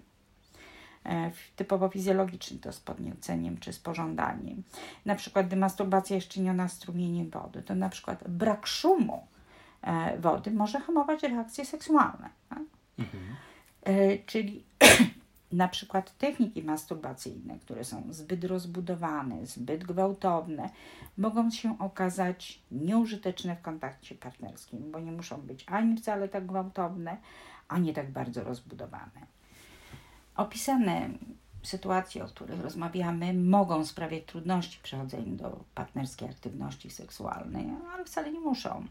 e, 1.05 1.31
typowo 1.55 1.89
fizjologicznych, 1.89 2.61
to 2.61 2.71
z 2.71 2.79
podnieceniem 2.79 3.57
czy 3.57 3.73
z 3.73 3.79
pożądaniem. 3.79 4.63
Na 5.05 5.15
przykład, 5.15 5.47
gdy 5.47 5.55
masturbacja 5.55 6.15
jest 6.15 6.27
czyniona 6.27 6.67
strumieniem 6.67 7.29
wody, 7.29 7.61
to 7.61 7.75
na 7.75 7.89
przykład 7.89 8.29
brak 8.29 8.67
szumu 8.67 9.27
e, 9.81 10.17
wody 10.17 10.51
może 10.51 10.79
hamować 10.79 11.23
reakcje 11.23 11.65
seksualne. 11.65 12.29
Tak? 12.49 12.61
Mhm. 12.99 13.23
E, 13.83 14.17
czyli 14.17 14.63
na 15.55 15.67
przykład 15.67 16.17
techniki 16.17 16.63
masturbacyjne, 16.63 17.59
które 17.59 17.83
są 17.83 18.03
zbyt 18.09 18.43
rozbudowane, 18.43 19.45
zbyt 19.45 19.83
gwałtowne, 19.83 20.69
mogą 21.17 21.51
się 21.51 21.79
okazać 21.79 22.61
nieużyteczne 22.71 23.55
w 23.55 23.61
kontakcie 23.61 24.15
partnerskim, 24.15 24.91
bo 24.91 24.99
nie 24.99 25.11
muszą 25.11 25.41
być 25.41 25.65
ani 25.67 25.97
wcale 25.97 26.29
tak 26.29 26.45
gwałtowne, 26.45 27.17
ani 27.67 27.93
tak 27.93 28.11
bardzo 28.11 28.43
rozbudowane. 28.43 29.27
Opisane 30.35 31.09
sytuacje, 31.65 32.23
o 32.23 32.27
których 32.27 32.61
rozmawiamy, 32.61 33.33
mogą 33.33 33.85
sprawiać 33.85 34.23
trudności 34.25 34.77
w 34.77 34.81
przechodzeniu 34.81 35.35
do 35.35 35.63
partnerskiej 35.75 36.29
aktywności 36.29 36.89
seksualnej, 36.89 37.65
ale 37.93 38.05
wcale 38.05 38.31
nie 38.31 38.39
muszą, 38.39 38.85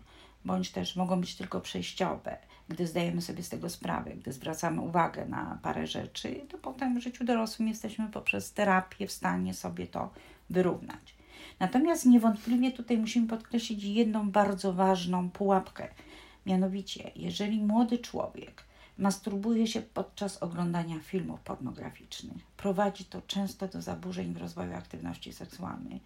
bądź 0.45 0.71
też 0.71 0.97
mogą 0.97 1.21
być 1.21 1.35
tylko 1.37 1.61
przejściowe. 1.61 2.37
Gdy 2.69 2.87
zdajemy 2.87 3.23
sobie 3.23 3.43
z 3.43 3.49
tego 3.49 3.71
sprawę, 3.71 4.11
gdy 4.11 4.33
zwracamy 4.33 4.81
uwagę 4.81 5.27
na 5.27 5.59
parę 5.63 5.87
rzeczy, 5.87 6.41
to 6.49 6.59
potem 6.59 6.99
w 6.99 7.03
życiu 7.03 7.25
dorosłym 7.25 7.69
jesteśmy 7.69 8.09
poprzez 8.09 8.53
terapię 8.53 9.07
w 9.07 9.13
stanie 9.13 9.55
sobie 9.55 9.87
to 9.87 10.11
wyrównać. 10.51 11.15
Natomiast 11.61 12.07
niewątpliwie 12.07 12.73
tutaj 12.73 12.99
musimy 12.99 13.29
podkreślić 13.29 13.85
jedną 13.85 14.31
bardzo 14.31 14.73
ważną 14.73 15.31
pułapkę. 15.31 15.89
Mianowicie, 16.47 17.11
jeżeli 17.17 17.61
młody 17.61 17.99
człowiek 17.99 18.65
masturbuje 18.99 19.67
się 19.67 19.83
podczas 19.83 20.43
oglądania 20.43 21.01
filmów 21.01 21.41
pornograficznych, 21.41 22.47
prowadzi 22.57 23.05
to 23.05 23.23
często 23.23 23.69
do 23.69 23.83
zaburzeń 23.83 24.35
w 24.35 24.37
rozwoju 24.37 24.75
aktywności 24.75 25.33
seksualnej. 25.33 26.01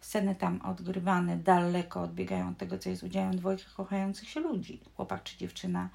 Sceny 0.00 0.34
tam 0.34 0.60
odgrywane 0.62 1.36
daleko 1.36 2.02
odbiegają 2.02 2.48
od 2.48 2.58
tego, 2.58 2.78
co 2.78 2.88
jest 2.88 3.02
udziałem 3.02 3.36
dwojga 3.36 3.64
kochających 3.76 4.28
się 4.28 4.40
ludzi. 4.40 4.80
Chłopak 4.96 5.22
czy 5.22 5.36
dziewczyna, 5.36 5.88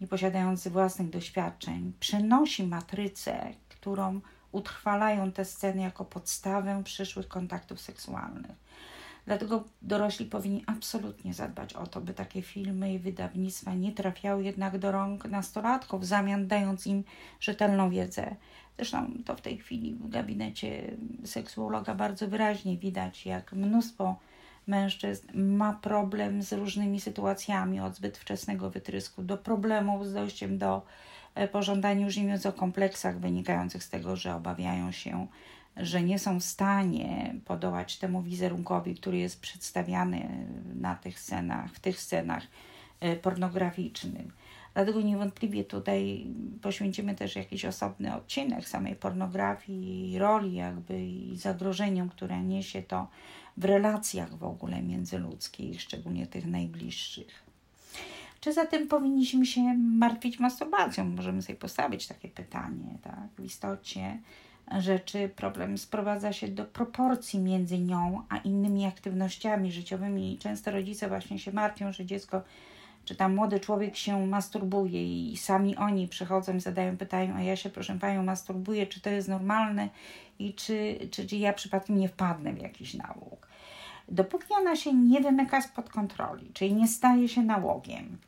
nie 0.00 0.06
posiadający 0.06 0.70
własnych 0.70 1.10
doświadczeń, 1.10 1.92
przenosi 2.00 2.66
matrycę, 2.66 3.54
którą 3.68 4.20
utrwalają 4.52 5.32
te 5.32 5.44
sceny 5.44 5.82
jako 5.82 6.04
podstawę 6.04 6.82
przyszłych 6.84 7.28
kontaktów 7.28 7.80
seksualnych. 7.80 8.56
Dlatego 9.26 9.64
dorośli 9.82 10.26
powinni 10.26 10.64
absolutnie 10.66 11.34
zadbać 11.34 11.72
o 11.72 11.86
to, 11.86 12.00
by 12.00 12.14
takie 12.14 12.42
filmy 12.42 12.94
i 12.94 12.98
wydawnictwa 12.98 13.74
nie 13.74 13.92
trafiały 13.92 14.44
jednak 14.44 14.78
do 14.78 14.92
rąk 14.92 15.24
nastolatków, 15.24 16.00
w 16.00 16.04
zamian 16.04 16.48
dając 16.48 16.86
im 16.86 17.04
rzetelną 17.40 17.90
wiedzę. 17.90 18.36
Zresztą 18.76 19.10
to 19.24 19.36
w 19.36 19.40
tej 19.40 19.58
chwili 19.58 19.94
w 19.94 20.08
gabinecie 20.08 20.96
seksuologa 21.24 21.94
bardzo 21.94 22.28
wyraźnie 22.28 22.76
widać, 22.76 23.26
jak 23.26 23.52
mnóstwo 23.52 24.16
mężczyzn 24.66 25.26
ma 25.34 25.72
problem 25.72 26.42
z 26.42 26.52
różnymi 26.52 27.00
sytuacjami, 27.00 27.80
od 27.80 27.94
zbyt 27.94 28.18
wczesnego 28.18 28.70
wytrysku 28.70 29.22
do 29.22 29.38
problemów 29.38 30.06
z 30.06 30.12
dojściem 30.12 30.58
do 30.58 30.82
e, 31.34 31.48
pożądania 31.48 32.04
już 32.04 32.16
nie 32.16 32.22
mówiąc 32.22 32.46
o 32.46 32.52
kompleksach 32.52 33.20
wynikających 33.20 33.84
z 33.84 33.90
tego, 33.90 34.16
że 34.16 34.34
obawiają 34.34 34.92
się, 34.92 35.26
że 35.76 36.02
nie 36.02 36.18
są 36.18 36.40
w 36.40 36.44
stanie 36.44 37.34
podołać 37.44 37.96
temu 37.96 38.22
wizerunkowi, 38.22 38.94
który 38.94 39.18
jest 39.18 39.40
przedstawiany 39.40 40.46
na 40.74 40.94
tych 40.94 41.20
scenach, 41.20 41.72
w 41.72 41.80
tych 41.80 42.00
scenach 42.00 42.46
e, 43.00 43.16
pornograficznych. 43.16 44.44
Dlatego 44.74 45.00
niewątpliwie 45.00 45.64
tutaj 45.64 46.26
poświęcimy 46.62 47.14
też 47.14 47.36
jakiś 47.36 47.64
osobny 47.64 48.14
odcinek 48.14 48.68
samej 48.68 48.96
pornografii, 48.96 50.18
roli 50.18 50.54
jakby 50.54 51.04
i 51.04 51.36
zagrożeniom, 51.36 52.08
które 52.08 52.42
niesie 52.42 52.82
to 52.82 53.08
w 53.56 53.64
relacjach 53.64 54.36
w 54.38 54.44
ogóle 54.44 54.82
międzyludzkich, 54.82 55.80
szczególnie 55.80 56.26
tych 56.26 56.46
najbliższych. 56.46 57.44
Czy 58.40 58.52
zatem 58.52 58.88
powinniśmy 58.88 59.46
się 59.46 59.74
martwić 59.74 60.38
masturbacją? 60.38 61.04
Możemy 61.04 61.42
sobie 61.42 61.58
postawić 61.58 62.06
takie 62.06 62.28
pytanie, 62.28 62.98
tak? 63.02 63.28
W 63.38 63.44
istocie 63.44 64.18
rzeczy 64.78 65.30
problem 65.36 65.78
sprowadza 65.78 66.32
się 66.32 66.48
do 66.48 66.64
proporcji 66.64 67.40
między 67.40 67.78
nią 67.78 68.22
a 68.28 68.36
innymi 68.36 68.86
aktywnościami 68.86 69.72
życiowymi. 69.72 70.38
Często 70.38 70.70
rodzice 70.70 71.08
właśnie 71.08 71.38
się 71.38 71.52
martwią, 71.52 71.92
że 71.92 72.06
dziecko 72.06 72.42
czy 73.04 73.16
tam 73.16 73.34
młody 73.34 73.60
człowiek 73.60 73.96
się 73.96 74.26
masturbuje 74.26 75.30
i 75.30 75.36
sami 75.36 75.76
oni 75.76 76.08
przychodzą 76.08 76.56
i 76.56 76.60
zadają 76.60 76.96
pytania, 76.96 77.34
a 77.34 77.42
ja 77.42 77.56
się 77.56 77.70
proszę 77.70 77.98
panią 77.98 78.22
masturbuję, 78.22 78.86
czy 78.86 79.00
to 79.00 79.10
jest 79.10 79.28
normalne 79.28 79.88
i 80.38 80.54
czy, 80.54 80.98
czy, 81.10 81.26
czy 81.26 81.36
ja 81.36 81.52
przypadkiem 81.52 81.98
nie 81.98 82.08
wpadnę 82.08 82.52
w 82.52 82.62
jakiś 82.62 82.94
nałóg. 82.94 83.48
Dopóki 84.08 84.46
ona 84.60 84.76
się 84.76 84.94
nie 84.94 85.20
wymyka 85.20 85.62
spod 85.62 85.90
kontroli, 85.90 86.50
czyli 86.52 86.74
nie 86.74 86.88
staje 86.88 87.28
się 87.28 87.42
nałogiem, 87.42 88.18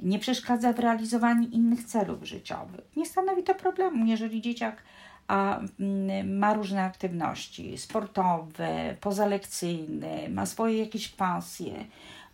nie 0.00 0.18
przeszkadza 0.18 0.72
w 0.72 0.78
realizowaniu 0.78 1.48
innych 1.48 1.84
celów 1.84 2.24
życiowych, 2.24 2.96
nie 2.96 3.06
stanowi 3.06 3.42
to 3.42 3.54
problemu, 3.54 4.06
jeżeli 4.06 4.40
dzieciak 4.40 4.82
a 5.30 5.60
mm, 5.80 6.38
ma 6.38 6.54
różne 6.54 6.84
aktywności 6.84 7.78
sportowe, 7.78 8.96
pozalekcyjne, 9.00 10.28
ma 10.28 10.46
swoje 10.46 10.78
jakieś 10.78 11.08
pasje, 11.08 11.84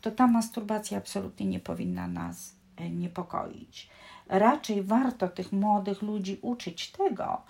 to 0.01 0.11
ta 0.11 0.27
masturbacja 0.27 0.99
absolutnie 0.99 1.47
nie 1.47 1.61
powinna 1.61 2.09
nas 2.09 2.55
e, 2.77 2.91
niepokoić. 2.91 3.89
Raczej 4.29 4.83
warto 4.83 5.29
tych 5.29 5.53
młodych 5.53 6.03
ludzi 6.03 6.39
uczyć 6.43 6.91
tego, 6.91 7.43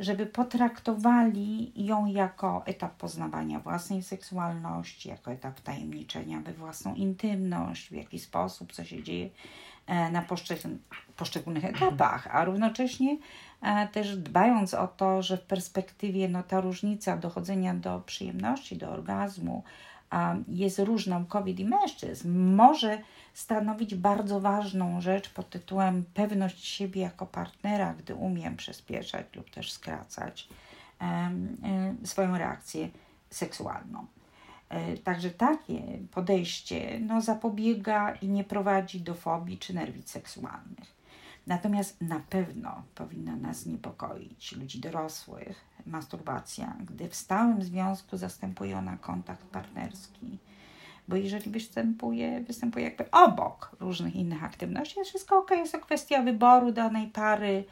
żeby 0.00 0.26
potraktowali 0.26 1.72
ją 1.76 2.06
jako 2.06 2.62
etap 2.66 2.96
poznawania 2.96 3.60
własnej 3.60 4.02
seksualności, 4.02 5.08
jako 5.08 5.32
etap 5.32 5.60
tajemniczenia 5.60 6.40
we 6.40 6.52
własną 6.52 6.94
intymność, 6.94 7.88
w 7.88 7.92
jaki 7.92 8.18
sposób, 8.18 8.72
co 8.72 8.84
się 8.84 9.02
dzieje 9.02 9.30
e, 9.86 10.10
na 10.10 10.24
poszczególnych 11.16 11.64
etapach, 11.64 12.26
a 12.26 12.44
równocześnie 12.44 13.18
e, 13.62 13.88
też 13.88 14.16
dbając 14.16 14.74
o 14.74 14.88
to, 14.88 15.22
że 15.22 15.36
w 15.36 15.42
perspektywie 15.42 16.28
no, 16.28 16.42
ta 16.42 16.60
różnica 16.60 17.16
dochodzenia 17.16 17.74
do 17.74 18.00
przyjemności, 18.00 18.76
do 18.76 18.90
orgazmu, 18.90 19.64
jest 20.48 20.78
różną 20.78 21.26
kobiet 21.26 21.60
i 21.60 21.64
mężczyzn, 21.64 22.38
może 22.38 22.98
stanowić 23.34 23.94
bardzo 23.94 24.40
ważną 24.40 25.00
rzecz 25.00 25.30
pod 25.30 25.50
tytułem 25.50 26.04
pewność 26.14 26.64
siebie 26.64 27.00
jako 27.00 27.26
partnera, 27.26 27.94
gdy 27.94 28.14
umiem 28.14 28.56
przyspieszać 28.56 29.26
lub 29.34 29.50
też 29.50 29.72
skracać 29.72 30.48
swoją 32.04 32.38
reakcję 32.38 32.88
seksualną. 33.30 34.06
E, 34.68 34.96
także 34.96 35.30
takie 35.30 35.82
podejście 36.10 37.00
no, 37.00 37.20
zapobiega 37.20 38.14
i 38.14 38.28
nie 38.28 38.44
prowadzi 38.44 39.00
do 39.00 39.14
fobii 39.14 39.58
czy 39.58 39.74
nerwic 39.74 40.10
seksualnych. 40.10 41.02
Natomiast 41.46 42.00
na 42.00 42.20
pewno 42.20 42.82
powinna 42.94 43.36
nas 43.36 43.66
niepokoić 43.66 44.52
ludzi 44.52 44.80
dorosłych 44.80 45.64
masturbacja, 45.86 46.76
gdy 46.80 47.08
w 47.08 47.14
stałym 47.14 47.62
związku 47.62 48.16
zastępuje 48.16 48.78
ona 48.78 48.96
kontakt 48.96 49.44
partnerski. 49.44 50.38
Bo 51.08 51.16
jeżeli 51.16 51.50
występuje, 51.50 52.40
występuje 52.40 52.84
jakby 52.84 53.10
obok 53.10 53.76
różnych 53.80 54.16
innych 54.16 54.44
aktywności, 54.44 54.98
jest 54.98 55.10
wszystko 55.10 55.38
ok, 55.38 55.50
jest 55.50 55.72
to 55.72 55.78
kwestia 55.78 56.22
wyboru 56.22 56.72
danej 56.72 57.06
pary. 57.06 57.64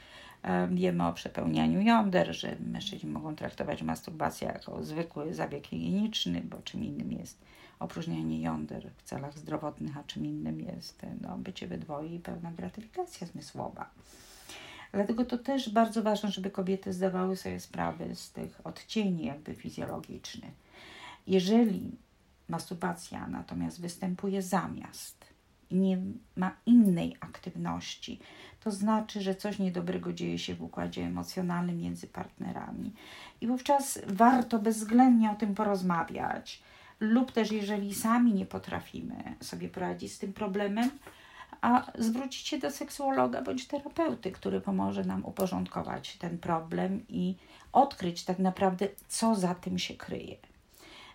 Wiemy 0.70 1.06
o 1.06 1.12
przepełnianiu 1.12 1.80
jąder, 1.80 2.34
że 2.34 2.56
mężczyźni 2.72 3.10
mogą 3.10 3.36
traktować 3.36 3.82
masturbację 3.82 4.48
jako 4.48 4.84
zwykły 4.84 5.34
zabieg 5.34 5.66
higieniczny, 5.66 6.40
bo 6.40 6.56
czym 6.62 6.84
innym 6.84 7.12
jest 7.12 7.38
opróżnianie 7.78 8.40
jąder 8.40 8.90
w 8.96 9.02
celach 9.02 9.38
zdrowotnych, 9.38 9.96
a 9.96 10.04
czym 10.04 10.26
innym 10.26 10.60
jest 10.60 11.06
no, 11.20 11.38
bycie 11.38 11.66
we 11.66 11.78
dwoje 11.78 12.14
i 12.14 12.18
pełna 12.18 12.52
gratyfikacja 12.52 13.26
zmysłowa. 13.26 13.90
Dlatego 14.92 15.24
to 15.24 15.38
też 15.38 15.70
bardzo 15.70 16.02
ważne, 16.02 16.30
żeby 16.30 16.50
kobiety 16.50 16.92
zdawały 16.92 17.36
sobie 17.36 17.60
sprawę 17.60 18.14
z 18.14 18.32
tych 18.32 18.66
odcieni 18.66 19.24
jakby 19.24 19.54
fizjologicznych. 19.54 20.52
Jeżeli 21.26 21.90
masturbacja 22.48 23.26
natomiast 23.26 23.80
występuje 23.80 24.42
zamiast 24.42 25.26
i 25.70 25.76
nie 25.76 25.98
ma 26.36 26.56
innej 26.66 27.16
aktywności, 27.20 28.20
to 28.60 28.70
znaczy, 28.70 29.20
że 29.20 29.34
coś 29.34 29.58
niedobrego 29.58 30.12
dzieje 30.12 30.38
się 30.38 30.54
w 30.54 30.62
układzie 30.62 31.02
emocjonalnym 31.02 31.78
między 31.78 32.06
partnerami. 32.06 32.92
I 33.40 33.46
wówczas 33.46 33.98
warto 34.06 34.58
bezwzględnie 34.58 35.30
o 35.30 35.34
tym 35.34 35.54
porozmawiać, 35.54 36.62
lub 37.00 37.32
też 37.32 37.52
jeżeli 37.52 37.94
sami 37.94 38.34
nie 38.34 38.46
potrafimy 38.46 39.36
sobie 39.40 39.68
poradzić 39.68 40.12
z 40.12 40.18
tym 40.18 40.32
problemem, 40.32 40.90
a 41.62 41.92
zwrócić 41.98 42.48
się 42.48 42.58
do 42.58 42.70
seksuologa 42.70 43.42
bądź 43.42 43.66
terapeuty, 43.66 44.32
który 44.32 44.60
pomoże 44.60 45.04
nam 45.04 45.24
uporządkować 45.24 46.16
ten 46.16 46.38
problem 46.38 47.04
i 47.08 47.34
odkryć 47.72 48.24
tak 48.24 48.38
naprawdę, 48.38 48.88
co 49.08 49.34
za 49.34 49.54
tym 49.54 49.78
się 49.78 49.94
kryje. 49.94 50.36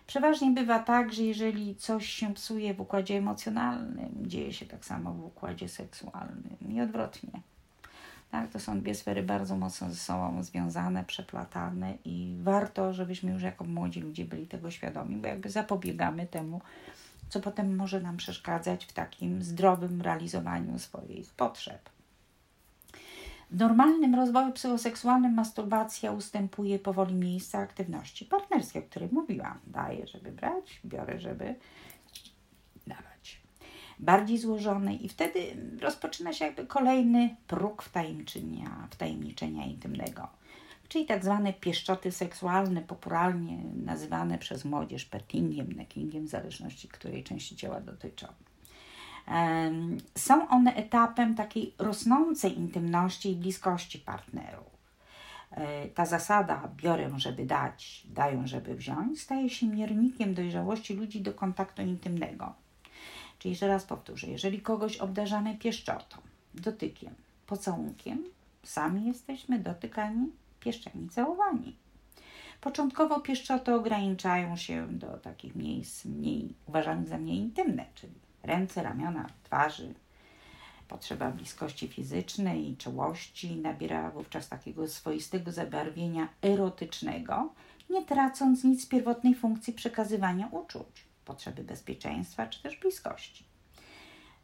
Przeważnie 0.06 0.50
bywa 0.50 0.78
tak, 0.78 1.12
że 1.12 1.22
jeżeli 1.22 1.76
coś 1.76 2.06
się 2.08 2.34
psuje 2.34 2.74
w 2.74 2.80
układzie 2.80 3.16
emocjonalnym, 3.16 4.10
dzieje 4.26 4.52
się 4.52 4.66
tak 4.66 4.84
samo 4.84 5.12
w 5.12 5.24
układzie 5.24 5.68
seksualnym 5.68 6.56
i 6.68 6.80
odwrotnie. 6.80 7.40
Tak, 8.30 8.50
to 8.50 8.60
są 8.60 8.80
dwie 8.80 8.94
sfery 8.94 9.22
bardzo 9.22 9.56
mocno 9.56 9.90
ze 9.90 9.96
sobą 9.96 10.42
związane, 10.42 11.04
przeplatane 11.04 11.94
i 12.04 12.36
warto, 12.42 12.92
żebyśmy 12.94 13.32
już 13.32 13.42
jako 13.42 13.64
młodzi 13.64 14.00
ludzie 14.00 14.24
byli 14.24 14.46
tego 14.46 14.70
świadomi, 14.70 15.16
bo 15.16 15.26
jakby 15.26 15.50
zapobiegamy 15.50 16.26
temu, 16.26 16.60
co 17.28 17.40
potem 17.40 17.76
może 17.76 18.00
nam 18.00 18.16
przeszkadzać 18.16 18.84
w 18.84 18.92
takim 18.92 19.42
zdrowym 19.42 20.02
realizowaniu 20.02 20.78
swoich 20.78 21.34
potrzeb. 21.34 21.90
W 23.50 23.58
normalnym 23.58 24.14
rozwoju 24.14 24.52
psychoseksualnym 24.52 25.34
masturbacja 25.34 26.12
ustępuje 26.12 26.78
powoli 26.78 27.14
miejsca 27.14 27.58
aktywności 27.58 28.24
partnerskiej, 28.24 28.82
o 28.82 28.86
której 28.86 29.08
mówiłam. 29.12 29.58
Daję, 29.66 30.06
żeby 30.06 30.32
brać, 30.32 30.80
biorę, 30.84 31.20
żeby 31.20 31.54
dawać. 32.86 33.40
Bardziej 33.98 34.38
złożonej 34.38 35.04
i 35.04 35.08
wtedy 35.08 35.38
rozpoczyna 35.80 36.32
się 36.32 36.44
jakby 36.44 36.66
kolejny 36.66 37.36
próg 37.46 37.82
wtajemniczenia, 37.82 38.88
wtajemniczenia 38.90 39.66
intymnego 39.66 40.28
czyli 40.88 41.06
tak 41.06 41.24
zwane 41.24 41.52
pieszczoty 41.52 42.12
seksualne, 42.12 42.82
popularnie 42.82 43.58
nazywane 43.84 44.38
przez 44.38 44.64
młodzież 44.64 45.04
pettingiem, 45.04 45.72
neckingiem, 45.72 46.26
w 46.26 46.30
zależności 46.30 46.88
której 46.88 47.24
części 47.24 47.56
ciała 47.56 47.80
dotyczą. 47.80 48.26
Są 50.14 50.48
one 50.48 50.74
etapem 50.74 51.34
takiej 51.34 51.74
rosnącej 51.78 52.58
intymności 52.58 53.30
i 53.30 53.36
bliskości 53.36 53.98
partnerów. 53.98 54.76
E, 55.50 55.88
ta 55.88 56.06
zasada 56.06 56.68
biorę, 56.76 57.10
żeby 57.16 57.46
dać, 57.46 58.06
dają, 58.10 58.46
żeby 58.46 58.74
wziąć, 58.74 59.20
staje 59.20 59.50
się 59.50 59.66
miernikiem 59.66 60.34
dojrzałości 60.34 60.94
ludzi 60.94 61.20
do 61.20 61.32
kontaktu 61.32 61.82
intymnego. 61.82 62.54
Czyli 63.38 63.52
jeszcze 63.52 63.66
raz 63.66 63.84
powtórzę, 63.84 64.26
jeżeli 64.26 64.60
kogoś 64.60 64.96
obdarzamy 64.96 65.56
pieszczotą, 65.56 66.16
dotykiem, 66.54 67.14
pocałunkiem, 67.46 68.24
sami 68.62 69.06
jesteśmy 69.06 69.58
dotykani, 69.58 70.30
pieszczeni, 70.66 71.08
całowani. 71.08 71.76
Początkowo 72.60 73.20
pieszczoty 73.20 73.74
ograniczają 73.74 74.56
się 74.56 74.86
do 74.90 75.18
takich 75.18 75.56
miejsc 75.56 76.04
mniej 76.04 76.54
uważanych 76.66 77.08
za 77.08 77.18
mniej 77.18 77.38
intymne, 77.38 77.86
czyli 77.94 78.12
ręce, 78.42 78.82
ramiona, 78.82 79.26
twarzy. 79.42 79.94
Potrzeba 80.88 81.30
bliskości 81.30 81.88
fizycznej 81.88 82.68
i 82.70 82.76
czułości 82.76 83.56
nabiera 83.56 84.10
wówczas 84.10 84.48
takiego 84.48 84.88
swoistego 84.88 85.52
zabarwienia 85.52 86.28
erotycznego, 86.42 87.54
nie 87.90 88.04
tracąc 88.04 88.64
nic 88.64 88.82
z 88.82 88.86
pierwotnej 88.86 89.34
funkcji 89.34 89.72
przekazywania 89.72 90.48
uczuć, 90.48 91.04
potrzeby 91.24 91.64
bezpieczeństwa 91.64 92.46
czy 92.46 92.62
też 92.62 92.76
bliskości. 92.76 93.44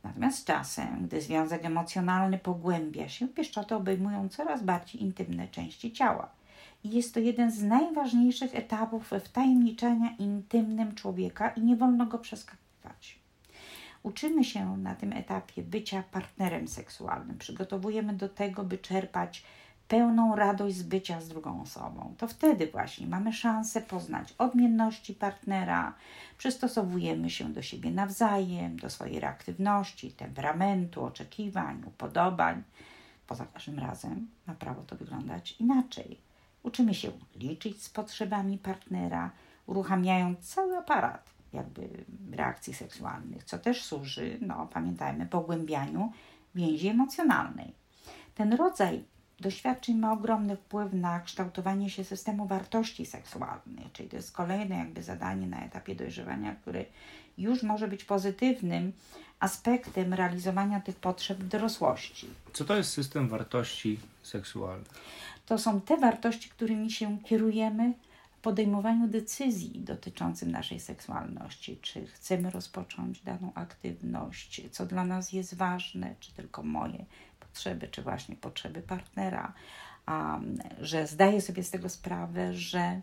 Natomiast 0.05 0.39
z 0.39 0.45
czasem, 0.45 1.07
gdy 1.07 1.21
związek 1.21 1.65
emocjonalny 1.65 2.39
pogłębia 2.39 3.09
się, 3.09 3.29
pieszczoty 3.29 3.75
obejmują 3.75 4.29
coraz 4.29 4.63
bardziej 4.63 5.03
intymne 5.03 5.49
części 5.49 5.93
ciała. 5.93 6.31
I 6.85 6.91
jest 6.91 7.15
to 7.15 7.21
jeden 7.21 7.53
z 7.53 7.63
najważniejszych 7.63 8.55
etapów 8.55 9.11
wtajemniczenia 9.25 10.17
intymnym 10.19 10.95
człowieka 10.95 11.49
i 11.49 11.63
nie 11.63 11.77
wolno 11.77 12.07
go 12.07 12.19
przeskakiwać. 12.19 13.19
Uczymy 14.03 14.45
się 14.45 14.77
na 14.77 14.95
tym 14.95 15.13
etapie 15.13 15.63
bycia 15.63 16.03
partnerem 16.11 16.69
seksualnym. 16.69 17.39
Przygotowujemy 17.39 18.13
do 18.13 18.29
tego, 18.29 18.65
by 18.65 18.79
czerpać 18.79 19.45
pełną 19.89 20.37
radość 20.37 20.77
z 20.77 20.83
bycia 20.83 21.21
z 21.21 21.29
drugą 21.29 21.63
osobą. 21.63 22.15
To 22.19 22.29
wtedy 22.29 22.67
właśnie 22.67 23.07
mamy 23.07 23.33
szansę 23.33 23.81
poznać 23.81 24.35
odmienności 24.39 25.15
partnera, 25.15 25.95
przystosowujemy 26.39 27.31
się 27.31 27.53
do 27.53 27.63
siebie 27.63 27.91
nawzajem, 27.91 28.79
do 28.79 28.91
swojej 28.91 29.21
reaktywności, 29.21 30.13
temperamentu, 30.13 31.05
oczekiwań, 31.05 31.83
upodobań. 31.87 32.63
Poza 33.27 33.47
każdym 33.47 33.79
razem 33.79 34.29
ma 34.47 34.55
prawo 34.55 34.83
to 34.83 34.97
wyglądać 34.97 35.57
inaczej. 35.61 36.21
Uczymy 36.63 36.95
się 36.95 37.13
liczyć 37.37 37.83
z 37.83 37.91
potrzebami 37.91 38.59
partnera, 38.59 39.31
uruchamiając 39.67 40.39
cały 40.39 40.77
aparat 40.79 41.33
jakby 41.53 41.89
reakcji 42.33 42.75
seksualnych, 42.75 43.45
co 43.45 43.59
też 43.59 43.85
służy, 43.85 44.39
no 44.41 44.69
pamiętajmy, 44.73 45.27
pogłębianiu 45.27 46.13
więzi 46.55 46.89
emocjonalnej. 46.89 47.75
Ten 48.35 48.53
rodzaj 48.53 49.05
doświadczeń 49.43 49.97
ma 49.97 50.13
ogromny 50.13 50.57
wpływ 50.57 50.93
na 50.93 51.21
kształtowanie 51.21 51.91
się 51.91 52.05
systemu 52.05 52.47
wartości 52.47 53.07
seksualnych, 53.07 53.93
czyli 53.93 54.09
to 54.09 54.17
jest 54.17 54.33
kolejne 54.33 54.77
jakby 54.77 55.03
zadanie 55.03 55.47
na 55.47 55.65
etapie 55.65 55.95
dojrzewania, 55.95 56.55
które 56.55 56.85
już 57.39 57.63
może 57.63 57.89
być 57.89 58.05
pozytywnym 58.05 58.93
aspektem 59.41 60.15
realizowania 60.15 60.81
tych 60.81 60.97
potrzeb 60.97 61.39
w 61.39 61.49
dorosłości. 61.49 62.29
Co 62.53 62.65
to 62.65 62.77
jest 62.77 62.91
system 62.91 63.29
wartości 63.29 63.99
seksualnych? 64.23 64.89
To 65.47 65.59
są 65.59 65.81
te 65.81 65.97
wartości, 65.97 66.49
którymi 66.49 66.91
się 66.91 67.19
kierujemy 67.19 67.93
w 68.39 68.41
podejmowaniu 68.43 69.09
decyzji 69.09 69.81
dotyczących 69.81 70.49
naszej 70.49 70.81
seksualności. 70.81 71.79
Czy 71.83 72.07
chcemy 72.07 72.51
rozpocząć 72.51 73.21
daną 73.21 73.53
aktywność, 73.55 74.63
co 74.71 74.87
dla 74.87 75.05
nas 75.05 75.33
jest 75.33 75.55
ważne, 75.55 76.15
czy 76.21 76.33
tylko 76.33 76.63
moje 76.63 77.05
potrzeby, 77.53 77.89
czy 77.89 78.03
właśnie 78.03 78.37
potrzeby 78.37 78.83
partnera, 78.83 79.53
a, 80.07 80.41
że 80.81 81.07
zdaję 81.07 81.41
sobie 81.41 81.63
z 81.63 81.71
tego 81.71 81.89
sprawę, 81.89 82.55
że 82.55 83.01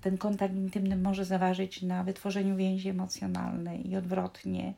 ten 0.00 0.18
kontakt 0.18 0.54
intymny 0.54 0.96
może 0.96 1.24
zaważyć 1.24 1.82
na 1.82 2.04
wytworzeniu 2.04 2.56
więzi 2.56 2.88
emocjonalnej 2.88 3.90
i 3.90 3.96
odwrotnie. 3.96 4.74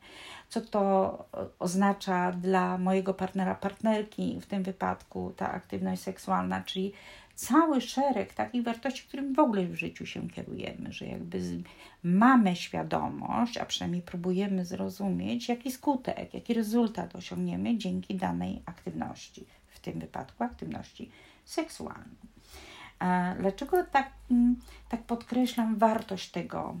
Co 0.49 0.61
to 0.61 1.25
oznacza 1.59 2.31
dla 2.31 2.77
mojego 2.77 3.13
partnera, 3.13 3.55
partnerki, 3.55 4.39
w 4.41 4.45
tym 4.45 4.63
wypadku 4.63 5.33
ta 5.37 5.51
aktywność 5.51 6.01
seksualna, 6.01 6.63
czyli 6.63 6.93
cały 7.35 7.81
szereg 7.81 8.33
takich 8.33 8.63
wartości, 8.63 9.03
którym 9.07 9.33
w 9.33 9.39
ogóle 9.39 9.65
w 9.65 9.75
życiu 9.75 10.05
się 10.05 10.29
kierujemy, 10.29 10.93
że 10.93 11.05
jakby 11.05 11.39
mamy 12.03 12.55
świadomość, 12.55 13.57
a 13.57 13.65
przynajmniej 13.65 14.01
próbujemy 14.01 14.65
zrozumieć, 14.65 15.49
jaki 15.49 15.71
skutek, 15.71 16.33
jaki 16.33 16.53
rezultat 16.53 17.15
osiągniemy 17.15 17.77
dzięki 17.77 18.15
danej 18.15 18.61
aktywności, 18.65 19.45
w 19.67 19.79
tym 19.79 19.99
wypadku 19.99 20.43
aktywności 20.43 21.11
seksualnej. 21.45 22.31
Dlaczego 23.39 23.83
tak, 23.83 24.11
mm, 24.31 24.55
tak 24.89 25.03
podkreślam 25.03 25.77
wartość 25.77 26.31
tego 26.31 26.75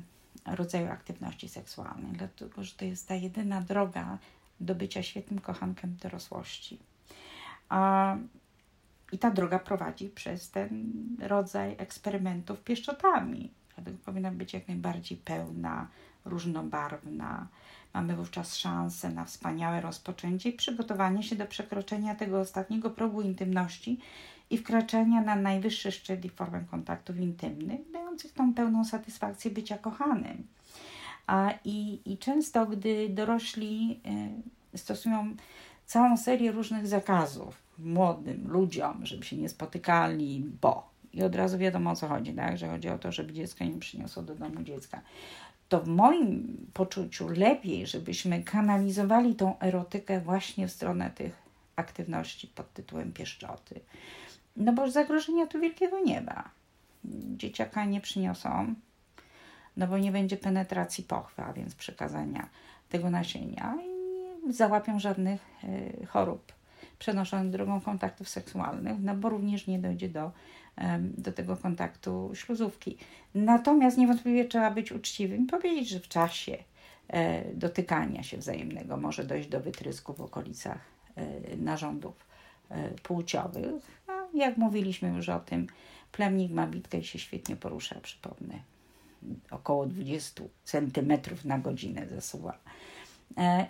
rodzaju 0.45 0.91
aktywności 0.91 1.49
seksualnej? 1.49 2.11
Dlatego, 2.11 2.63
że 2.63 2.75
to 2.75 2.85
jest 2.85 3.07
ta 3.07 3.15
jedyna 3.15 3.61
droga 3.61 4.17
do 4.59 4.75
bycia 4.75 5.03
świetnym 5.03 5.39
kochankiem 5.39 5.97
dorosłości. 6.01 6.79
I 9.11 9.17
ta 9.17 9.31
droga 9.31 9.59
prowadzi 9.59 10.09
przez 10.09 10.49
ten 10.49 10.91
rodzaj 11.19 11.75
eksperymentów 11.77 12.63
pieszczotami. 12.63 13.51
Dlatego 13.75 13.97
powinna 14.05 14.31
być 14.31 14.53
jak 14.53 14.67
najbardziej 14.67 15.17
pełna, 15.17 15.87
różnobarwna. 16.25 17.47
Mamy 17.93 18.15
wówczas 18.15 18.55
szansę 18.55 19.09
na 19.09 19.25
wspaniałe 19.25 19.81
rozpoczęcie 19.81 20.49
i 20.49 20.53
przygotowanie 20.53 21.23
się 21.23 21.35
do 21.35 21.45
przekroczenia 21.45 22.15
tego 22.15 22.39
ostatniego 22.39 22.89
progu 22.89 23.21
intymności 23.21 23.99
i 24.49 24.57
wkraczania 24.57 25.21
na 25.21 25.35
najwyższy 25.35 25.91
szczebli 25.91 26.29
formę 26.29 26.63
kontaktów 26.71 27.17
intymnych, 27.17 27.91
dających 27.91 28.33
tą 28.33 28.53
pełną 28.53 28.85
satysfakcję 28.85 29.51
bycia 29.51 29.77
kochanym. 29.77 30.47
A, 31.27 31.53
i, 31.65 31.99
I 32.05 32.17
często, 32.17 32.65
gdy 32.65 33.09
dorośli 33.09 33.99
y, 34.73 34.77
stosują 34.77 35.35
całą 35.91 36.17
serię 36.17 36.51
różnych 36.51 36.87
zakazów 36.87 37.55
młodym 37.79 38.47
ludziom, 38.47 39.05
żeby 39.05 39.25
się 39.25 39.37
nie 39.37 39.49
spotykali, 39.49 40.45
bo 40.61 40.89
i 41.13 41.23
od 41.23 41.35
razu 41.35 41.57
wiadomo 41.57 41.91
o 41.91 41.95
co 41.95 42.07
chodzi, 42.07 42.33
tak? 42.33 42.57
że 42.57 42.67
chodzi 42.67 42.89
o 42.89 42.97
to, 42.97 43.11
żeby 43.11 43.33
dziecko 43.33 43.63
nie 43.63 43.79
przyniosło 43.79 44.23
do 44.23 44.35
domu 44.35 44.63
dziecka. 44.63 45.01
To 45.69 45.79
w 45.79 45.87
moim 45.87 46.57
poczuciu 46.73 47.29
lepiej, 47.29 47.87
żebyśmy 47.87 48.43
kanalizowali 48.43 49.35
tą 49.35 49.59
erotykę 49.59 50.21
właśnie 50.21 50.67
w 50.67 50.71
stronę 50.71 51.11
tych 51.15 51.33
aktywności 51.75 52.47
pod 52.47 52.73
tytułem 52.73 53.13
pieszczoty. 53.13 53.79
No 54.57 54.73
bo 54.73 54.91
zagrożenia 54.91 55.47
tu 55.47 55.59
wielkiego 55.59 55.99
nieba. 55.99 56.49
Dzieciaka 57.37 57.85
nie 57.85 58.01
przyniosą, 58.01 58.75
no 59.77 59.87
bo 59.87 59.97
nie 59.97 60.11
będzie 60.11 60.37
penetracji 60.37 61.03
pochwy, 61.03 61.41
a 61.41 61.53
więc 61.53 61.75
przekazania 61.75 62.49
tego 62.89 63.09
nasienia 63.09 63.75
nie 63.75 63.90
załapią 64.49 64.99
żadnych 64.99 65.41
y, 65.63 66.05
chorób 66.05 66.53
przenoszonych 66.99 67.51
drogą 67.51 67.81
kontaktów 67.81 68.29
seksualnych, 68.29 68.97
no 68.99 69.15
bo 69.15 69.29
również 69.29 69.67
nie 69.67 69.79
dojdzie 69.79 70.09
do, 70.09 70.31
do 71.17 71.31
tego 71.31 71.57
kontaktu 71.57 72.31
śluzówki. 72.33 72.97
Natomiast 73.35 73.97
niewątpliwie 73.97 74.45
trzeba 74.45 74.71
być 74.71 74.91
uczciwym 74.91 75.43
i 75.43 75.47
powiedzieć, 75.47 75.89
że 75.89 75.99
w 75.99 76.07
czasie 76.07 76.57
e, 77.07 77.53
dotykania 77.55 78.23
się 78.23 78.37
wzajemnego 78.37 78.97
może 78.97 79.23
dojść 79.23 79.49
do 79.49 79.59
wytrysku 79.59 80.13
w 80.13 80.21
okolicach 80.21 80.79
e, 81.15 81.57
narządów 81.57 82.25
e, 82.69 82.89
płciowych. 82.89 84.01
No, 84.07 84.13
jak 84.33 84.57
mówiliśmy 84.57 85.09
już 85.09 85.29
o 85.29 85.39
tym, 85.39 85.67
plemnik 86.11 86.51
ma 86.51 86.67
bitkę 86.67 86.97
i 86.97 87.03
się 87.03 87.19
świetnie 87.19 87.55
porusza, 87.55 87.95
przypomnę. 88.01 88.59
Około 89.51 89.85
20 89.85 90.43
cm 90.63 91.13
na 91.45 91.59
godzinę 91.59 92.07
zasuwa. 92.07 92.57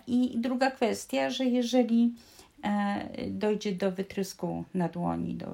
I 0.06 0.38
druga 0.38 0.70
kwestia, 0.70 1.30
że 1.30 1.44
jeżeli 1.44 2.14
E, 2.62 3.30
dojdzie 3.30 3.72
do 3.72 3.92
wytrysku 3.92 4.64
na 4.74 4.88
dłoni, 4.88 5.34
do, 5.34 5.46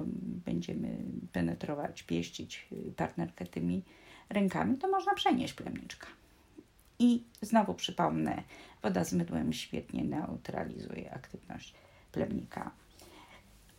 będziemy 0.45 0.97
penetrować, 1.31 2.03
pieścić 2.03 2.67
partnerkę 2.95 3.45
tymi 3.45 3.83
rękami, 4.29 4.77
to 4.77 4.87
można 4.87 5.13
przenieść 5.13 5.53
plemniczka. 5.53 6.07
I 6.99 7.23
znowu 7.41 7.73
przypomnę, 7.73 8.43
woda 8.81 9.03
z 9.03 9.13
mydłem 9.13 9.53
świetnie 9.53 10.03
neutralizuje 10.03 11.13
aktywność 11.13 11.73
plemnika. 12.11 12.71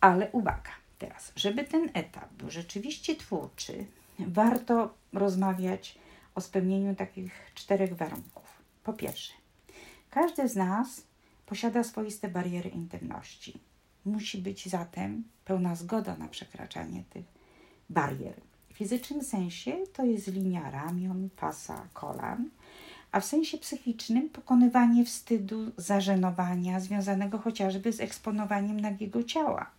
Ale 0.01 0.31
uwaga, 0.31 0.71
teraz, 0.99 1.31
żeby 1.35 1.63
ten 1.63 1.89
etap 1.93 2.33
był 2.33 2.49
rzeczywiście 2.49 3.15
twórczy, 3.15 3.85
warto 4.19 4.93
rozmawiać 5.13 5.97
o 6.35 6.41
spełnieniu 6.41 6.95
takich 6.95 7.51
czterech 7.55 7.95
warunków. 7.95 8.61
Po 8.83 8.93
pierwsze, 8.93 9.33
każdy 10.11 10.47
z 10.47 10.55
nas 10.55 11.03
posiada 11.45 11.83
swoiste 11.83 12.29
bariery 12.29 12.69
intymności. 12.69 13.59
Musi 14.05 14.37
być 14.37 14.69
zatem 14.69 15.23
pełna 15.45 15.75
zgoda 15.75 16.17
na 16.17 16.27
przekraczanie 16.27 17.03
tych 17.09 17.25
barier. 17.89 18.33
W 18.69 18.73
fizycznym 18.73 19.23
sensie 19.23 19.77
to 19.93 20.05
jest 20.05 20.27
linia 20.27 20.71
ramion, 20.71 21.29
pasa, 21.35 21.87
kolan, 21.93 22.49
a 23.11 23.19
w 23.19 23.25
sensie 23.25 23.57
psychicznym 23.57 24.29
pokonywanie 24.29 25.05
wstydu, 25.05 25.71
zażenowania 25.77 26.79
związanego 26.79 27.37
chociażby 27.37 27.93
z 27.93 27.99
eksponowaniem 27.99 28.79
nagiego 28.79 29.23
ciała. 29.23 29.71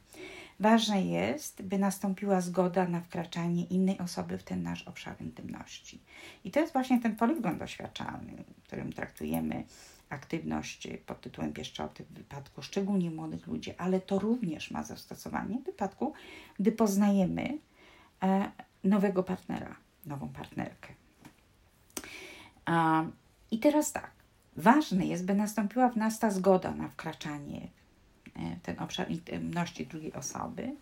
Ważne 0.60 1.02
jest, 1.06 1.62
by 1.62 1.78
nastąpiła 1.78 2.40
zgoda 2.40 2.88
na 2.88 3.00
wkraczanie 3.00 3.64
innej 3.64 3.98
osoby 3.98 4.38
w 4.38 4.42
ten 4.42 4.62
nasz 4.62 4.82
obszar 4.82 5.20
intymności. 5.20 6.00
I 6.44 6.50
to 6.50 6.60
jest 6.60 6.72
właśnie 6.72 7.00
ten 7.00 7.16
poligon 7.16 7.58
doświadczalny, 7.58 8.44
którym 8.64 8.92
traktujemy 8.92 9.64
aktywność 10.12 10.88
pod 11.06 11.20
tytułem 11.20 11.52
pieszczoty 11.52 12.04
w 12.04 12.12
wypadku 12.12 12.62
szczególnie 12.62 13.10
młodych 13.10 13.46
ludzi, 13.46 13.74
ale 13.78 14.00
to 14.00 14.18
również 14.18 14.70
ma 14.70 14.82
zastosowanie 14.82 15.58
w 15.58 15.64
wypadku, 15.64 16.12
gdy 16.58 16.72
poznajemy 16.72 17.58
e, 18.22 18.50
nowego 18.84 19.22
partnera, 19.22 19.76
nową 20.06 20.28
partnerkę. 20.28 20.88
I 23.50 23.58
teraz 23.58 23.92
tak, 23.92 24.10
ważne 24.56 25.06
jest, 25.06 25.24
by 25.24 25.34
nastąpiła 25.34 25.88
w 25.88 25.96
nas 25.96 26.18
ta 26.18 26.30
zgoda 26.30 26.74
na 26.74 26.88
wkraczanie 26.88 27.68
w 28.34 28.60
ten 28.62 28.78
obszar 28.78 29.10
intymności 29.10 29.86
drugiej 29.86 30.12
osoby, 30.12 30.76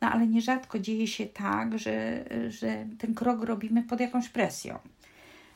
no 0.00 0.10
ale 0.10 0.26
nierzadko 0.26 0.78
dzieje 0.78 1.06
się 1.06 1.26
tak, 1.26 1.78
że, 1.78 2.24
że 2.48 2.86
ten 2.98 3.14
krok 3.14 3.42
robimy 3.42 3.82
pod 3.82 4.00
jakąś 4.00 4.28
presją 4.28 4.78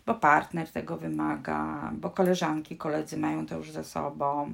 bo 0.08 0.14
partner 0.14 0.70
tego 0.70 0.96
wymaga, 0.96 1.90
bo 1.92 2.10
koleżanki, 2.10 2.76
koledzy 2.76 3.16
mają 3.16 3.46
to 3.46 3.56
już 3.56 3.70
ze 3.70 3.84
sobą, 3.84 4.52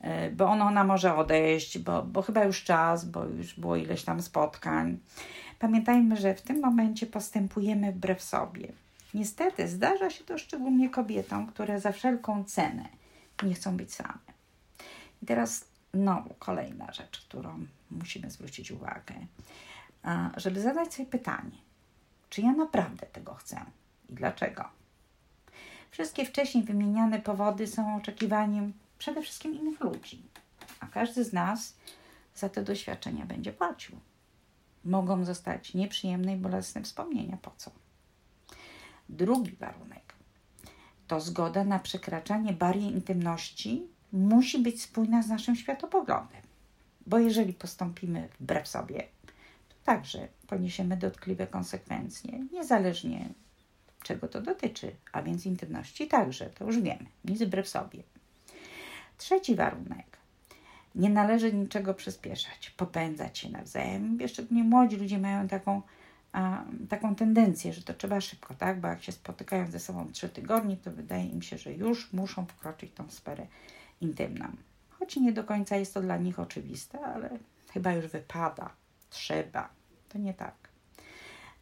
e, 0.00 0.30
bo 0.30 0.46
ona, 0.46 0.66
ona 0.66 0.84
może 0.84 1.14
odejść, 1.16 1.78
bo, 1.78 2.02
bo 2.02 2.22
chyba 2.22 2.44
już 2.44 2.64
czas, 2.64 3.04
bo 3.04 3.24
już 3.24 3.60
było 3.60 3.76
ileś 3.76 4.04
tam 4.04 4.22
spotkań. 4.22 4.98
Pamiętajmy, 5.58 6.16
że 6.16 6.34
w 6.34 6.42
tym 6.42 6.60
momencie 6.60 7.06
postępujemy 7.06 7.92
wbrew 7.92 8.22
sobie. 8.22 8.72
Niestety 9.14 9.68
zdarza 9.68 10.10
się 10.10 10.24
to 10.24 10.38
szczególnie 10.38 10.90
kobietom, 10.90 11.46
które 11.46 11.80
za 11.80 11.92
wszelką 11.92 12.44
cenę 12.44 12.88
nie 13.42 13.54
chcą 13.54 13.76
być 13.76 13.94
same. 13.94 14.26
I 15.22 15.26
teraz 15.26 15.64
znowu 15.94 16.34
kolejna 16.38 16.92
rzecz, 16.92 17.20
którą 17.20 17.66
musimy 17.90 18.30
zwrócić 18.30 18.70
uwagę, 18.70 19.14
żeby 20.36 20.60
zadać 20.60 20.94
sobie 20.94 21.08
pytanie, 21.08 21.58
czy 22.30 22.40
ja 22.40 22.52
naprawdę 22.52 23.06
tego 23.06 23.34
chcę 23.34 23.60
i 24.08 24.14
dlaczego? 24.14 24.85
Wszystkie 25.96 26.24
wcześniej 26.24 26.64
wymieniane 26.64 27.20
powody 27.20 27.66
są 27.66 27.96
oczekiwaniem 27.96 28.72
przede 28.98 29.22
wszystkim 29.22 29.54
innych 29.54 29.80
ludzi, 29.80 30.22
a 30.80 30.86
każdy 30.86 31.24
z 31.24 31.32
nas 31.32 31.76
za 32.34 32.48
te 32.48 32.62
doświadczenia 32.62 33.26
będzie 33.26 33.52
płacił. 33.52 33.96
Mogą 34.84 35.24
zostać 35.24 35.74
nieprzyjemne 35.74 36.34
i 36.34 36.36
bolesne 36.36 36.82
wspomnienia. 36.82 37.36
Po 37.42 37.52
co? 37.56 37.70
Drugi 39.08 39.56
warunek 39.56 40.14
to 41.06 41.20
zgoda 41.20 41.64
na 41.64 41.78
przekraczanie 41.78 42.52
barier 42.52 42.92
intymności 42.92 43.86
musi 44.12 44.58
być 44.58 44.82
spójna 44.82 45.22
z 45.22 45.28
naszym 45.28 45.56
światopoglądem. 45.56 46.42
Bo 47.06 47.18
jeżeli 47.18 47.52
postąpimy 47.52 48.28
wbrew 48.40 48.68
sobie, 48.68 49.08
to 49.68 49.74
także 49.84 50.28
poniesiemy 50.46 50.96
dotkliwe 50.96 51.46
konsekwencje, 51.46 52.46
niezależnie 52.52 53.28
czego 54.06 54.28
to 54.28 54.40
dotyczy, 54.40 54.92
a 55.12 55.22
więc 55.22 55.46
intymności 55.46 56.08
także, 56.08 56.50
to 56.50 56.64
już 56.64 56.80
wiemy, 56.80 57.06
nic 57.24 57.42
wbrew 57.42 57.68
sobie. 57.68 58.02
Trzeci 59.18 59.54
warunek. 59.54 60.16
Nie 60.94 61.10
należy 61.10 61.52
niczego 61.52 61.94
przyspieszać, 61.94 62.70
popędzać 62.70 63.38
się 63.38 63.48
nawzajem. 63.48 64.18
Szczególnie 64.28 64.64
młodzi 64.64 64.96
ludzie 64.96 65.18
mają 65.18 65.48
taką, 65.48 65.82
a, 66.32 66.64
taką 66.88 67.14
tendencję, 67.14 67.72
że 67.72 67.82
to 67.82 67.94
trzeba 67.94 68.20
szybko, 68.20 68.54
tak? 68.54 68.80
Bo 68.80 68.88
jak 68.88 69.02
się 69.02 69.12
spotykają 69.12 69.70
ze 69.70 69.80
sobą 69.80 70.12
trzy 70.12 70.28
tygodnie, 70.28 70.76
to 70.76 70.90
wydaje 70.90 71.26
im 71.26 71.42
się, 71.42 71.58
że 71.58 71.72
już 71.72 72.12
muszą 72.12 72.46
wkroczyć 72.46 72.92
tą 72.94 73.10
sferę 73.10 73.46
intymną. 74.00 74.46
Choć 74.90 75.16
nie 75.16 75.32
do 75.32 75.44
końca 75.44 75.76
jest 75.76 75.94
to 75.94 76.00
dla 76.00 76.16
nich 76.16 76.40
oczywiste, 76.40 77.00
ale 77.00 77.30
chyba 77.72 77.92
już 77.92 78.06
wypada, 78.06 78.70
trzeba. 79.10 79.68
To 80.08 80.18
nie 80.18 80.34
tak. 80.34 80.65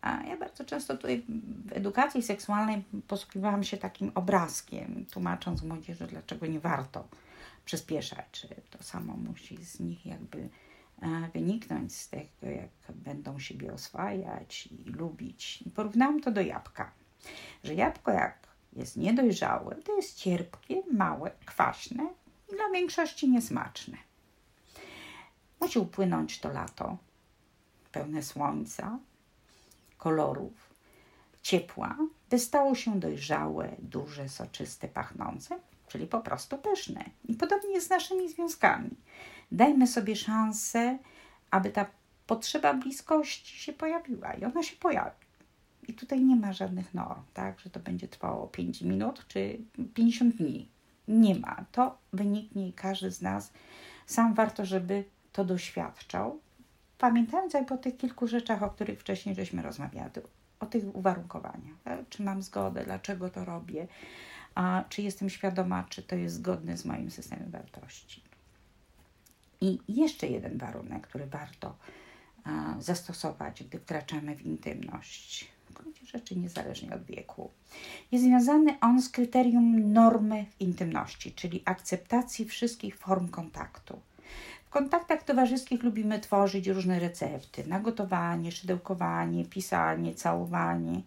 A 0.05 0.23
ja 0.23 0.37
bardzo 0.37 0.65
często 0.65 0.97
tutaj 0.97 1.25
w 1.67 1.73
edukacji 1.73 2.23
seksualnej 2.23 2.85
posługiwałam 3.09 3.65
się 3.65 3.77
takim 3.77 4.13
obrazkiem, 4.15 5.07
tłumacząc 5.11 5.63
młodzieży, 5.63 6.07
dlaczego 6.07 6.47
nie 6.47 6.61
warto 6.61 7.09
przyspieszać, 7.65 8.27
czy 8.33 8.49
to 8.71 8.83
samo 8.83 9.17
musi 9.17 9.65
z 9.65 9.81
nich 9.81 10.07
jakby 10.07 10.49
e, 11.03 11.29
wyniknąć 11.35 11.95
z 11.95 12.09
tego, 12.09 12.47
jak 12.47 12.71
będą 12.95 13.39
siebie 13.39 13.73
oswajać 13.73 14.67
i 14.67 14.91
lubić. 14.91 15.63
I 15.63 15.71
porównałam 15.71 16.21
to 16.21 16.31
do 16.31 16.41
jabłka, 16.41 16.93
że 17.65 17.75
jabłko 17.75 18.11
jak 18.11 18.49
jest 18.73 18.97
niedojrzałe, 18.97 19.75
to 19.75 19.97
jest 19.97 20.19
cierpkie, 20.19 20.83
małe, 20.93 21.31
kwaśne 21.45 22.09
i 22.53 22.57
dla 22.57 22.71
większości 22.73 23.31
niesmaczne. 23.31 23.97
Musi 25.61 25.79
upłynąć 25.79 26.41
to 26.41 26.53
lato, 26.53 26.97
pełne 27.93 28.23
słońca, 28.23 28.99
kolorów, 30.05 30.75
ciepła, 31.43 31.97
by 32.31 32.39
stało 32.39 32.75
się 32.75 33.01
dojrzałe, 33.01 33.77
duże, 33.79 34.29
soczyste, 34.29 34.89
pachnące, 34.89 35.59
czyli 35.89 36.07
po 36.07 36.21
prostu 36.21 36.59
pyszne. 36.59 37.05
I 37.29 37.35
podobnie 37.35 37.75
jest 37.75 37.87
z 37.87 37.91
naszymi 37.91 38.29
związkami. 38.29 38.91
Dajmy 39.53 39.87
sobie 39.87 40.17
szansę, 40.17 40.99
aby 41.51 41.71
ta 41.71 41.87
potrzeba 42.27 42.75
bliskości 42.75 43.59
się 43.59 43.73
pojawiła 43.73 44.35
i 44.35 44.45
ona 44.45 44.63
się 44.63 44.77
pojawi. 44.77 45.27
I 45.89 45.95
tutaj 45.95 46.21
nie 46.25 46.37
ma 46.37 46.53
żadnych 46.53 46.95
norm, 46.95 47.23
tak, 47.35 47.61
że 47.61 47.71
to 47.71 47.81
będzie 47.81 48.09
trwało 48.09 48.47
5 48.47 48.83
minut 48.83 49.25
czy 49.29 49.59
50 49.95 50.37
dni. 50.37 50.69
Nie 51.09 51.35
ma. 51.35 51.65
To 51.73 51.99
wyniknie 52.13 52.69
i 52.69 52.73
każdy 52.73 53.11
z 53.11 53.23
nas 53.23 53.53
sam 54.07 54.35
warto, 54.35 54.65
żeby 54.65 55.05
to 55.33 55.45
doświadczał, 55.45 56.41
pamiętając 57.05 57.55
jakby 57.55 57.75
o 57.75 57.79
tych 57.79 57.97
kilku 57.97 58.27
rzeczach, 58.27 58.63
o 58.63 58.71
których 58.71 59.01
wcześniej 59.01 59.35
żeśmy 59.35 59.63
rozmawiali, 59.63 60.11
o 60.61 60.67
tych 60.67 60.97
uwarunkowaniach. 60.97 61.77
Tak? 61.85 62.09
Czy 62.09 62.23
mam 62.23 62.43
zgodę, 62.43 62.85
dlaczego 62.85 63.31
to 63.31 63.45
robię, 63.45 63.87
a 64.55 64.85
czy 64.89 65.03
jestem 65.03 65.31
świadoma, 65.31 65.85
czy 65.89 66.03
to 66.03 66.17
jest 66.17 66.35
zgodne 66.35 66.77
z 66.77 66.85
moim 66.85 67.11
systemem 67.11 67.51
wartości. 67.51 68.23
I 69.61 69.79
jeszcze 69.89 70.27
jeden 70.27 70.59
warunek, 70.59 71.07
który 71.07 71.27
warto 71.27 71.77
a, 72.45 72.75
zastosować, 72.79 73.65
gdy 73.65 73.79
wkraczamy 73.79 74.37
w 74.37 74.47
intymność, 74.47 75.49
w 75.71 75.73
gruncie 75.73 76.07
rzeczy 76.07 76.37
niezależnie 76.37 76.95
od 76.95 77.05
wieku, 77.05 77.51
jest 78.13 78.25
związany 78.25 78.81
on 78.81 79.03
z 79.03 79.09
kryterium 79.09 79.93
normy 79.93 80.47
w 80.51 80.61
intymności, 80.61 81.33
czyli 81.33 81.63
akceptacji 81.65 82.45
wszystkich 82.45 82.97
form 82.97 83.29
kontaktu 83.29 84.01
kontaktach 84.75 85.23
towarzyskich 85.23 85.83
lubimy 85.83 86.21
tworzyć 86.21 86.69
różne 86.69 86.99
recepty 86.99 87.67
na 87.67 87.81
gotowanie, 87.81 88.53
szydełkowanie, 88.53 89.45
pisanie, 89.45 90.15
całowanie. 90.15 91.03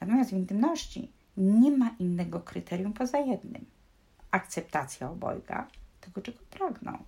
Natomiast 0.00 0.30
w 0.30 0.36
intymności 0.36 1.10
nie 1.36 1.70
ma 1.70 1.90
innego 1.98 2.40
kryterium 2.40 2.92
poza 2.92 3.18
jednym 3.18 3.64
akceptacja 4.30 5.10
obojga 5.10 5.66
tego, 6.00 6.22
czego 6.22 6.38
pragną. 6.50 6.98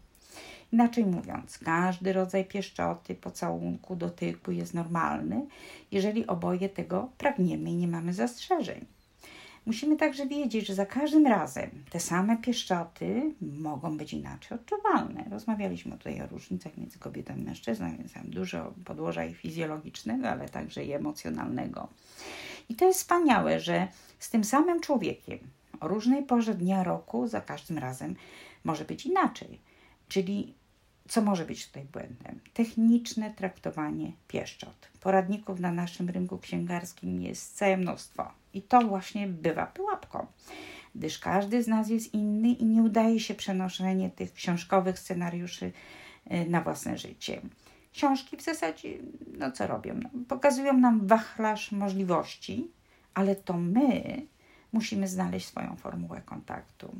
Inaczej 0.72 1.06
mówiąc, 1.06 1.58
każdy 1.58 2.12
rodzaj 2.12 2.44
pieszczoty, 2.44 3.14
pocałunku, 3.14 3.96
dotyku 3.96 4.52
jest 4.52 4.74
normalny, 4.74 5.46
jeżeli 5.90 6.26
oboje 6.26 6.68
tego 6.68 7.08
pragniemy 7.18 7.70
i 7.70 7.76
nie 7.76 7.88
mamy 7.88 8.12
zastrzeżeń. 8.12 8.84
Musimy 9.66 9.96
także 9.96 10.26
wiedzieć, 10.26 10.66
że 10.66 10.74
za 10.74 10.86
każdym 10.86 11.26
razem 11.26 11.70
te 11.90 12.00
same 12.00 12.36
pieszczoty 12.36 13.34
mogą 13.40 13.96
być 13.96 14.12
inaczej 14.12 14.58
odczuwalne. 14.58 15.24
Rozmawialiśmy 15.30 15.98
tutaj 15.98 16.22
o 16.22 16.26
różnicach 16.26 16.76
między 16.76 16.98
kobietą 16.98 17.36
i 17.36 17.42
mężczyzną, 17.42 17.96
więc 17.96 18.16
mam 18.16 18.30
dużo 18.30 18.74
podłoża 18.84 19.24
i 19.24 19.34
fizjologicznego, 19.34 20.28
ale 20.28 20.48
także 20.48 20.84
i 20.84 20.92
emocjonalnego. 20.92 21.88
I 22.68 22.74
to 22.74 22.84
jest 22.84 22.98
wspaniałe, 22.98 23.60
że 23.60 23.88
z 24.18 24.30
tym 24.30 24.44
samym 24.44 24.80
człowiekiem 24.80 25.38
o 25.80 25.88
różnej 25.88 26.22
porze 26.22 26.54
dnia 26.54 26.84
roku 26.84 27.26
za 27.26 27.40
każdym 27.40 27.78
razem 27.78 28.16
może 28.64 28.84
być 28.84 29.06
inaczej. 29.06 29.60
Czyli 30.08 30.54
co 31.08 31.22
może 31.22 31.44
być 31.44 31.66
tutaj 31.66 31.84
błędem? 31.84 32.40
Techniczne 32.54 33.34
traktowanie 33.34 34.12
pieszczot. 34.28 34.88
Poradników 35.00 35.60
na 35.60 35.72
naszym 35.72 36.08
rynku 36.08 36.38
księgarskim 36.38 37.22
jest 37.22 37.56
całe 37.56 37.76
mnóstwo. 37.76 38.43
I 38.54 38.62
to 38.62 38.80
właśnie 38.80 39.26
bywa 39.26 39.66
pułapką, 39.66 40.26
gdyż 40.94 41.18
każdy 41.18 41.62
z 41.62 41.68
nas 41.68 41.88
jest 41.88 42.14
inny 42.14 42.48
i 42.48 42.64
nie 42.64 42.82
udaje 42.82 43.20
się 43.20 43.34
przenoszenie 43.34 44.10
tych 44.10 44.32
książkowych 44.32 44.98
scenariuszy 44.98 45.72
y, 46.32 46.50
na 46.50 46.60
własne 46.60 46.98
życie. 46.98 47.40
Książki 47.92 48.36
w 48.36 48.42
zasadzie, 48.42 48.98
no 49.38 49.52
co 49.52 49.66
robią? 49.66 49.94
No, 50.02 50.10
pokazują 50.28 50.72
nam 50.72 51.06
wachlarz 51.06 51.72
możliwości, 51.72 52.70
ale 53.14 53.36
to 53.36 53.54
my 53.58 54.02
musimy 54.72 55.08
znaleźć 55.08 55.46
swoją 55.46 55.76
formułę 55.76 56.22
kontaktu. 56.24 56.94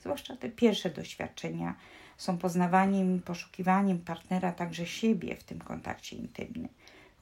Zwłaszcza 0.00 0.36
te 0.36 0.48
pierwsze 0.48 0.90
doświadczenia 0.90 1.74
są 2.16 2.38
poznawaniem 2.38 3.16
i 3.16 3.20
poszukiwaniem 3.20 3.98
partnera, 3.98 4.52
także 4.52 4.86
siebie 4.86 5.36
w 5.36 5.44
tym 5.44 5.58
kontakcie 5.58 6.16
intymnym. 6.16 6.68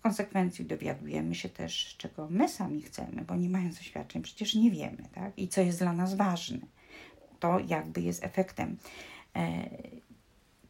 Konsekwencji 0.02 0.64
dowiadujemy 0.64 1.34
się 1.34 1.48
też, 1.48 1.94
czego 1.98 2.28
my 2.30 2.48
sami 2.48 2.82
chcemy, 2.82 3.24
bo 3.26 3.36
nie 3.36 3.48
mając 3.48 3.76
doświadczeń 3.76 4.22
przecież 4.22 4.54
nie 4.54 4.70
wiemy, 4.70 5.08
tak? 5.14 5.38
I 5.38 5.48
co 5.48 5.60
jest 5.60 5.78
dla 5.78 5.92
nas 5.92 6.14
ważne. 6.14 6.58
To 7.40 7.58
jakby 7.58 8.00
jest 8.00 8.24
efektem 8.24 8.76
e, 9.36 9.68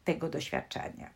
tego 0.03 0.29
doświadczenia. 0.29 1.09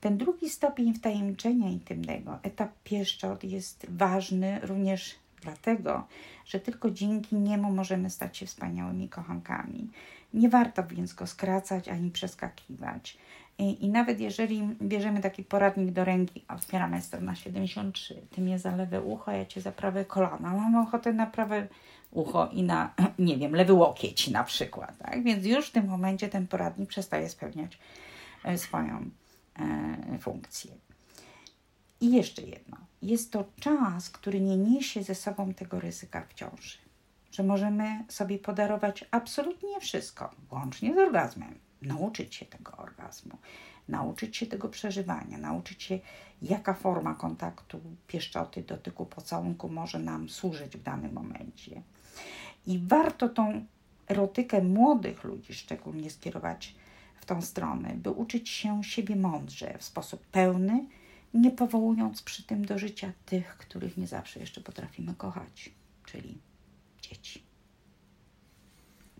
Ten 0.00 0.18
drugi 0.18 0.50
stopień 0.50 0.94
wtajemniczenia 0.94 1.68
intymnego, 1.68 2.38
etap 2.42 2.72
pieszczot, 2.84 3.44
jest 3.44 3.86
ważny 3.88 4.60
również 4.62 5.14
dlatego, 5.42 6.06
że 6.44 6.60
tylko 6.60 6.90
dzięki 6.90 7.36
niemu 7.36 7.72
możemy 7.72 8.10
stać 8.10 8.36
się 8.36 8.46
wspaniałymi 8.46 9.08
kochankami. 9.08 9.88
Nie 10.34 10.48
warto 10.48 10.86
więc 10.86 11.12
go 11.12 11.26
skracać 11.26 11.88
ani 11.88 12.10
przeskakiwać. 12.10 13.18
I, 13.58 13.84
I, 13.84 13.88
nawet 13.88 14.20
jeżeli 14.20 14.62
bierzemy 14.82 15.20
taki 15.20 15.44
poradnik 15.44 15.90
do 15.90 16.04
ręki, 16.04 16.44
otwieramy 16.48 17.02
strona 17.02 17.34
73, 17.34 18.22
ty 18.30 18.40
mnie 18.40 18.58
za 18.58 18.76
lewe 18.76 19.02
ucho, 19.02 19.32
ja 19.32 19.46
cię 19.46 19.60
za 19.60 19.72
prawe 19.72 20.04
kolano, 20.04 20.48
mam 20.48 20.76
ochotę 20.76 21.12
na 21.12 21.26
prawe 21.26 21.68
ucho 22.10 22.48
i 22.52 22.62
na, 22.62 22.94
nie 23.18 23.36
wiem, 23.36 23.54
lewy 23.54 23.72
łokieć 23.72 24.28
na 24.28 24.44
przykład. 24.44 24.98
Tak? 24.98 25.22
Więc 25.22 25.46
już 25.46 25.68
w 25.68 25.72
tym 25.72 25.86
momencie 25.86 26.28
ten 26.28 26.46
poradnik 26.46 26.88
przestaje 26.88 27.28
spełniać 27.28 27.78
e, 28.44 28.58
swoją 28.58 29.10
e, 29.58 30.18
funkcję. 30.18 30.72
I 32.00 32.12
jeszcze 32.12 32.42
jedno. 32.42 32.76
Jest 33.02 33.32
to 33.32 33.44
czas, 33.60 34.10
który 34.10 34.40
nie 34.40 34.56
niesie 34.56 35.02
ze 35.02 35.14
sobą 35.14 35.54
tego 35.54 35.80
ryzyka 35.80 36.26
w 36.28 36.34
ciąży. 36.34 36.78
Że 37.32 37.42
możemy 37.42 38.04
sobie 38.08 38.38
podarować 38.38 39.04
absolutnie 39.10 39.80
wszystko, 39.80 40.30
łącznie 40.50 40.94
z 40.94 40.98
orgazmem. 40.98 41.65
Nauczyć 41.86 42.34
się 42.34 42.46
tego 42.46 42.76
orgazmu, 42.76 43.38
nauczyć 43.88 44.36
się 44.36 44.46
tego 44.46 44.68
przeżywania, 44.68 45.38
nauczyć 45.38 45.82
się, 45.82 45.98
jaka 46.42 46.74
forma 46.74 47.14
kontaktu, 47.14 47.80
pieszczoty, 48.06 48.62
dotyku, 48.62 49.06
pocałunku 49.06 49.68
może 49.68 49.98
nam 49.98 50.28
służyć 50.28 50.76
w 50.76 50.82
danym 50.82 51.12
momencie. 51.12 51.82
I 52.66 52.78
warto 52.78 53.28
tą 53.28 53.66
erotykę 54.08 54.62
młodych 54.62 55.24
ludzi 55.24 55.54
szczególnie 55.54 56.10
skierować 56.10 56.74
w 57.16 57.24
tą 57.24 57.42
stronę, 57.42 57.94
by 57.94 58.10
uczyć 58.10 58.48
się 58.48 58.84
siebie 58.84 59.16
mądrze, 59.16 59.78
w 59.78 59.84
sposób 59.84 60.26
pełny, 60.26 60.86
nie 61.34 61.50
powołując 61.50 62.22
przy 62.22 62.42
tym 62.42 62.64
do 62.64 62.78
życia 62.78 63.12
tych, 63.26 63.56
których 63.56 63.96
nie 63.96 64.06
zawsze 64.06 64.40
jeszcze 64.40 64.60
potrafimy 64.60 65.14
kochać, 65.14 65.70
czyli 66.06 66.38
dzieci. 67.02 67.45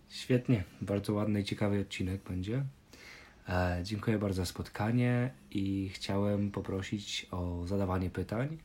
Świetnie, 0.09 0.64
bardzo 0.81 1.12
ładny 1.14 1.40
i 1.40 1.45
ciekawy 1.45 1.81
odcinek 1.81 2.23
będzie. 2.29 2.64
E, 3.49 3.81
dziękuję 3.83 4.19
bardzo 4.19 4.37
za 4.37 4.47
spotkanie 4.47 5.31
i 5.51 5.90
chciałem 5.95 6.51
poprosić 6.51 7.27
o 7.31 7.66
zadawanie 7.66 8.11
pytań 8.11 8.59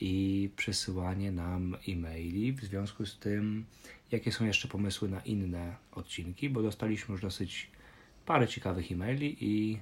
i 0.00 0.50
przesyłanie 0.56 1.32
nam 1.32 1.76
e-maili 1.88 2.52
w 2.52 2.60
związku 2.60 3.06
z 3.06 3.18
tym, 3.18 3.66
jakie 4.10 4.32
są 4.32 4.44
jeszcze 4.44 4.68
pomysły 4.68 5.08
na 5.08 5.20
inne 5.20 5.76
odcinki, 5.92 6.50
bo 6.50 6.62
dostaliśmy 6.62 7.12
już 7.12 7.22
dosyć 7.22 7.70
parę 8.26 8.48
ciekawych 8.48 8.92
e-maili 8.92 9.36
i 9.40 9.80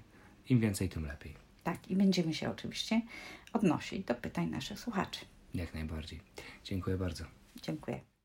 im 0.49 0.61
więcej, 0.61 0.89
tym 0.89 1.07
lepiej. 1.07 1.35
Tak, 1.65 1.91
i 1.91 1.97
będziemy 1.97 2.35
się 2.35 2.51
oczywiście 2.51 3.03
odnosić 3.53 4.05
do 4.05 4.15
pytań 4.15 4.51
naszych 4.51 4.81
słuchaczy. 4.81 5.21
Jak 5.55 5.75
najbardziej. 5.75 6.21
Dziękuję 6.65 6.97
bardzo. 6.97 7.25
Dziękuję. 7.63 8.18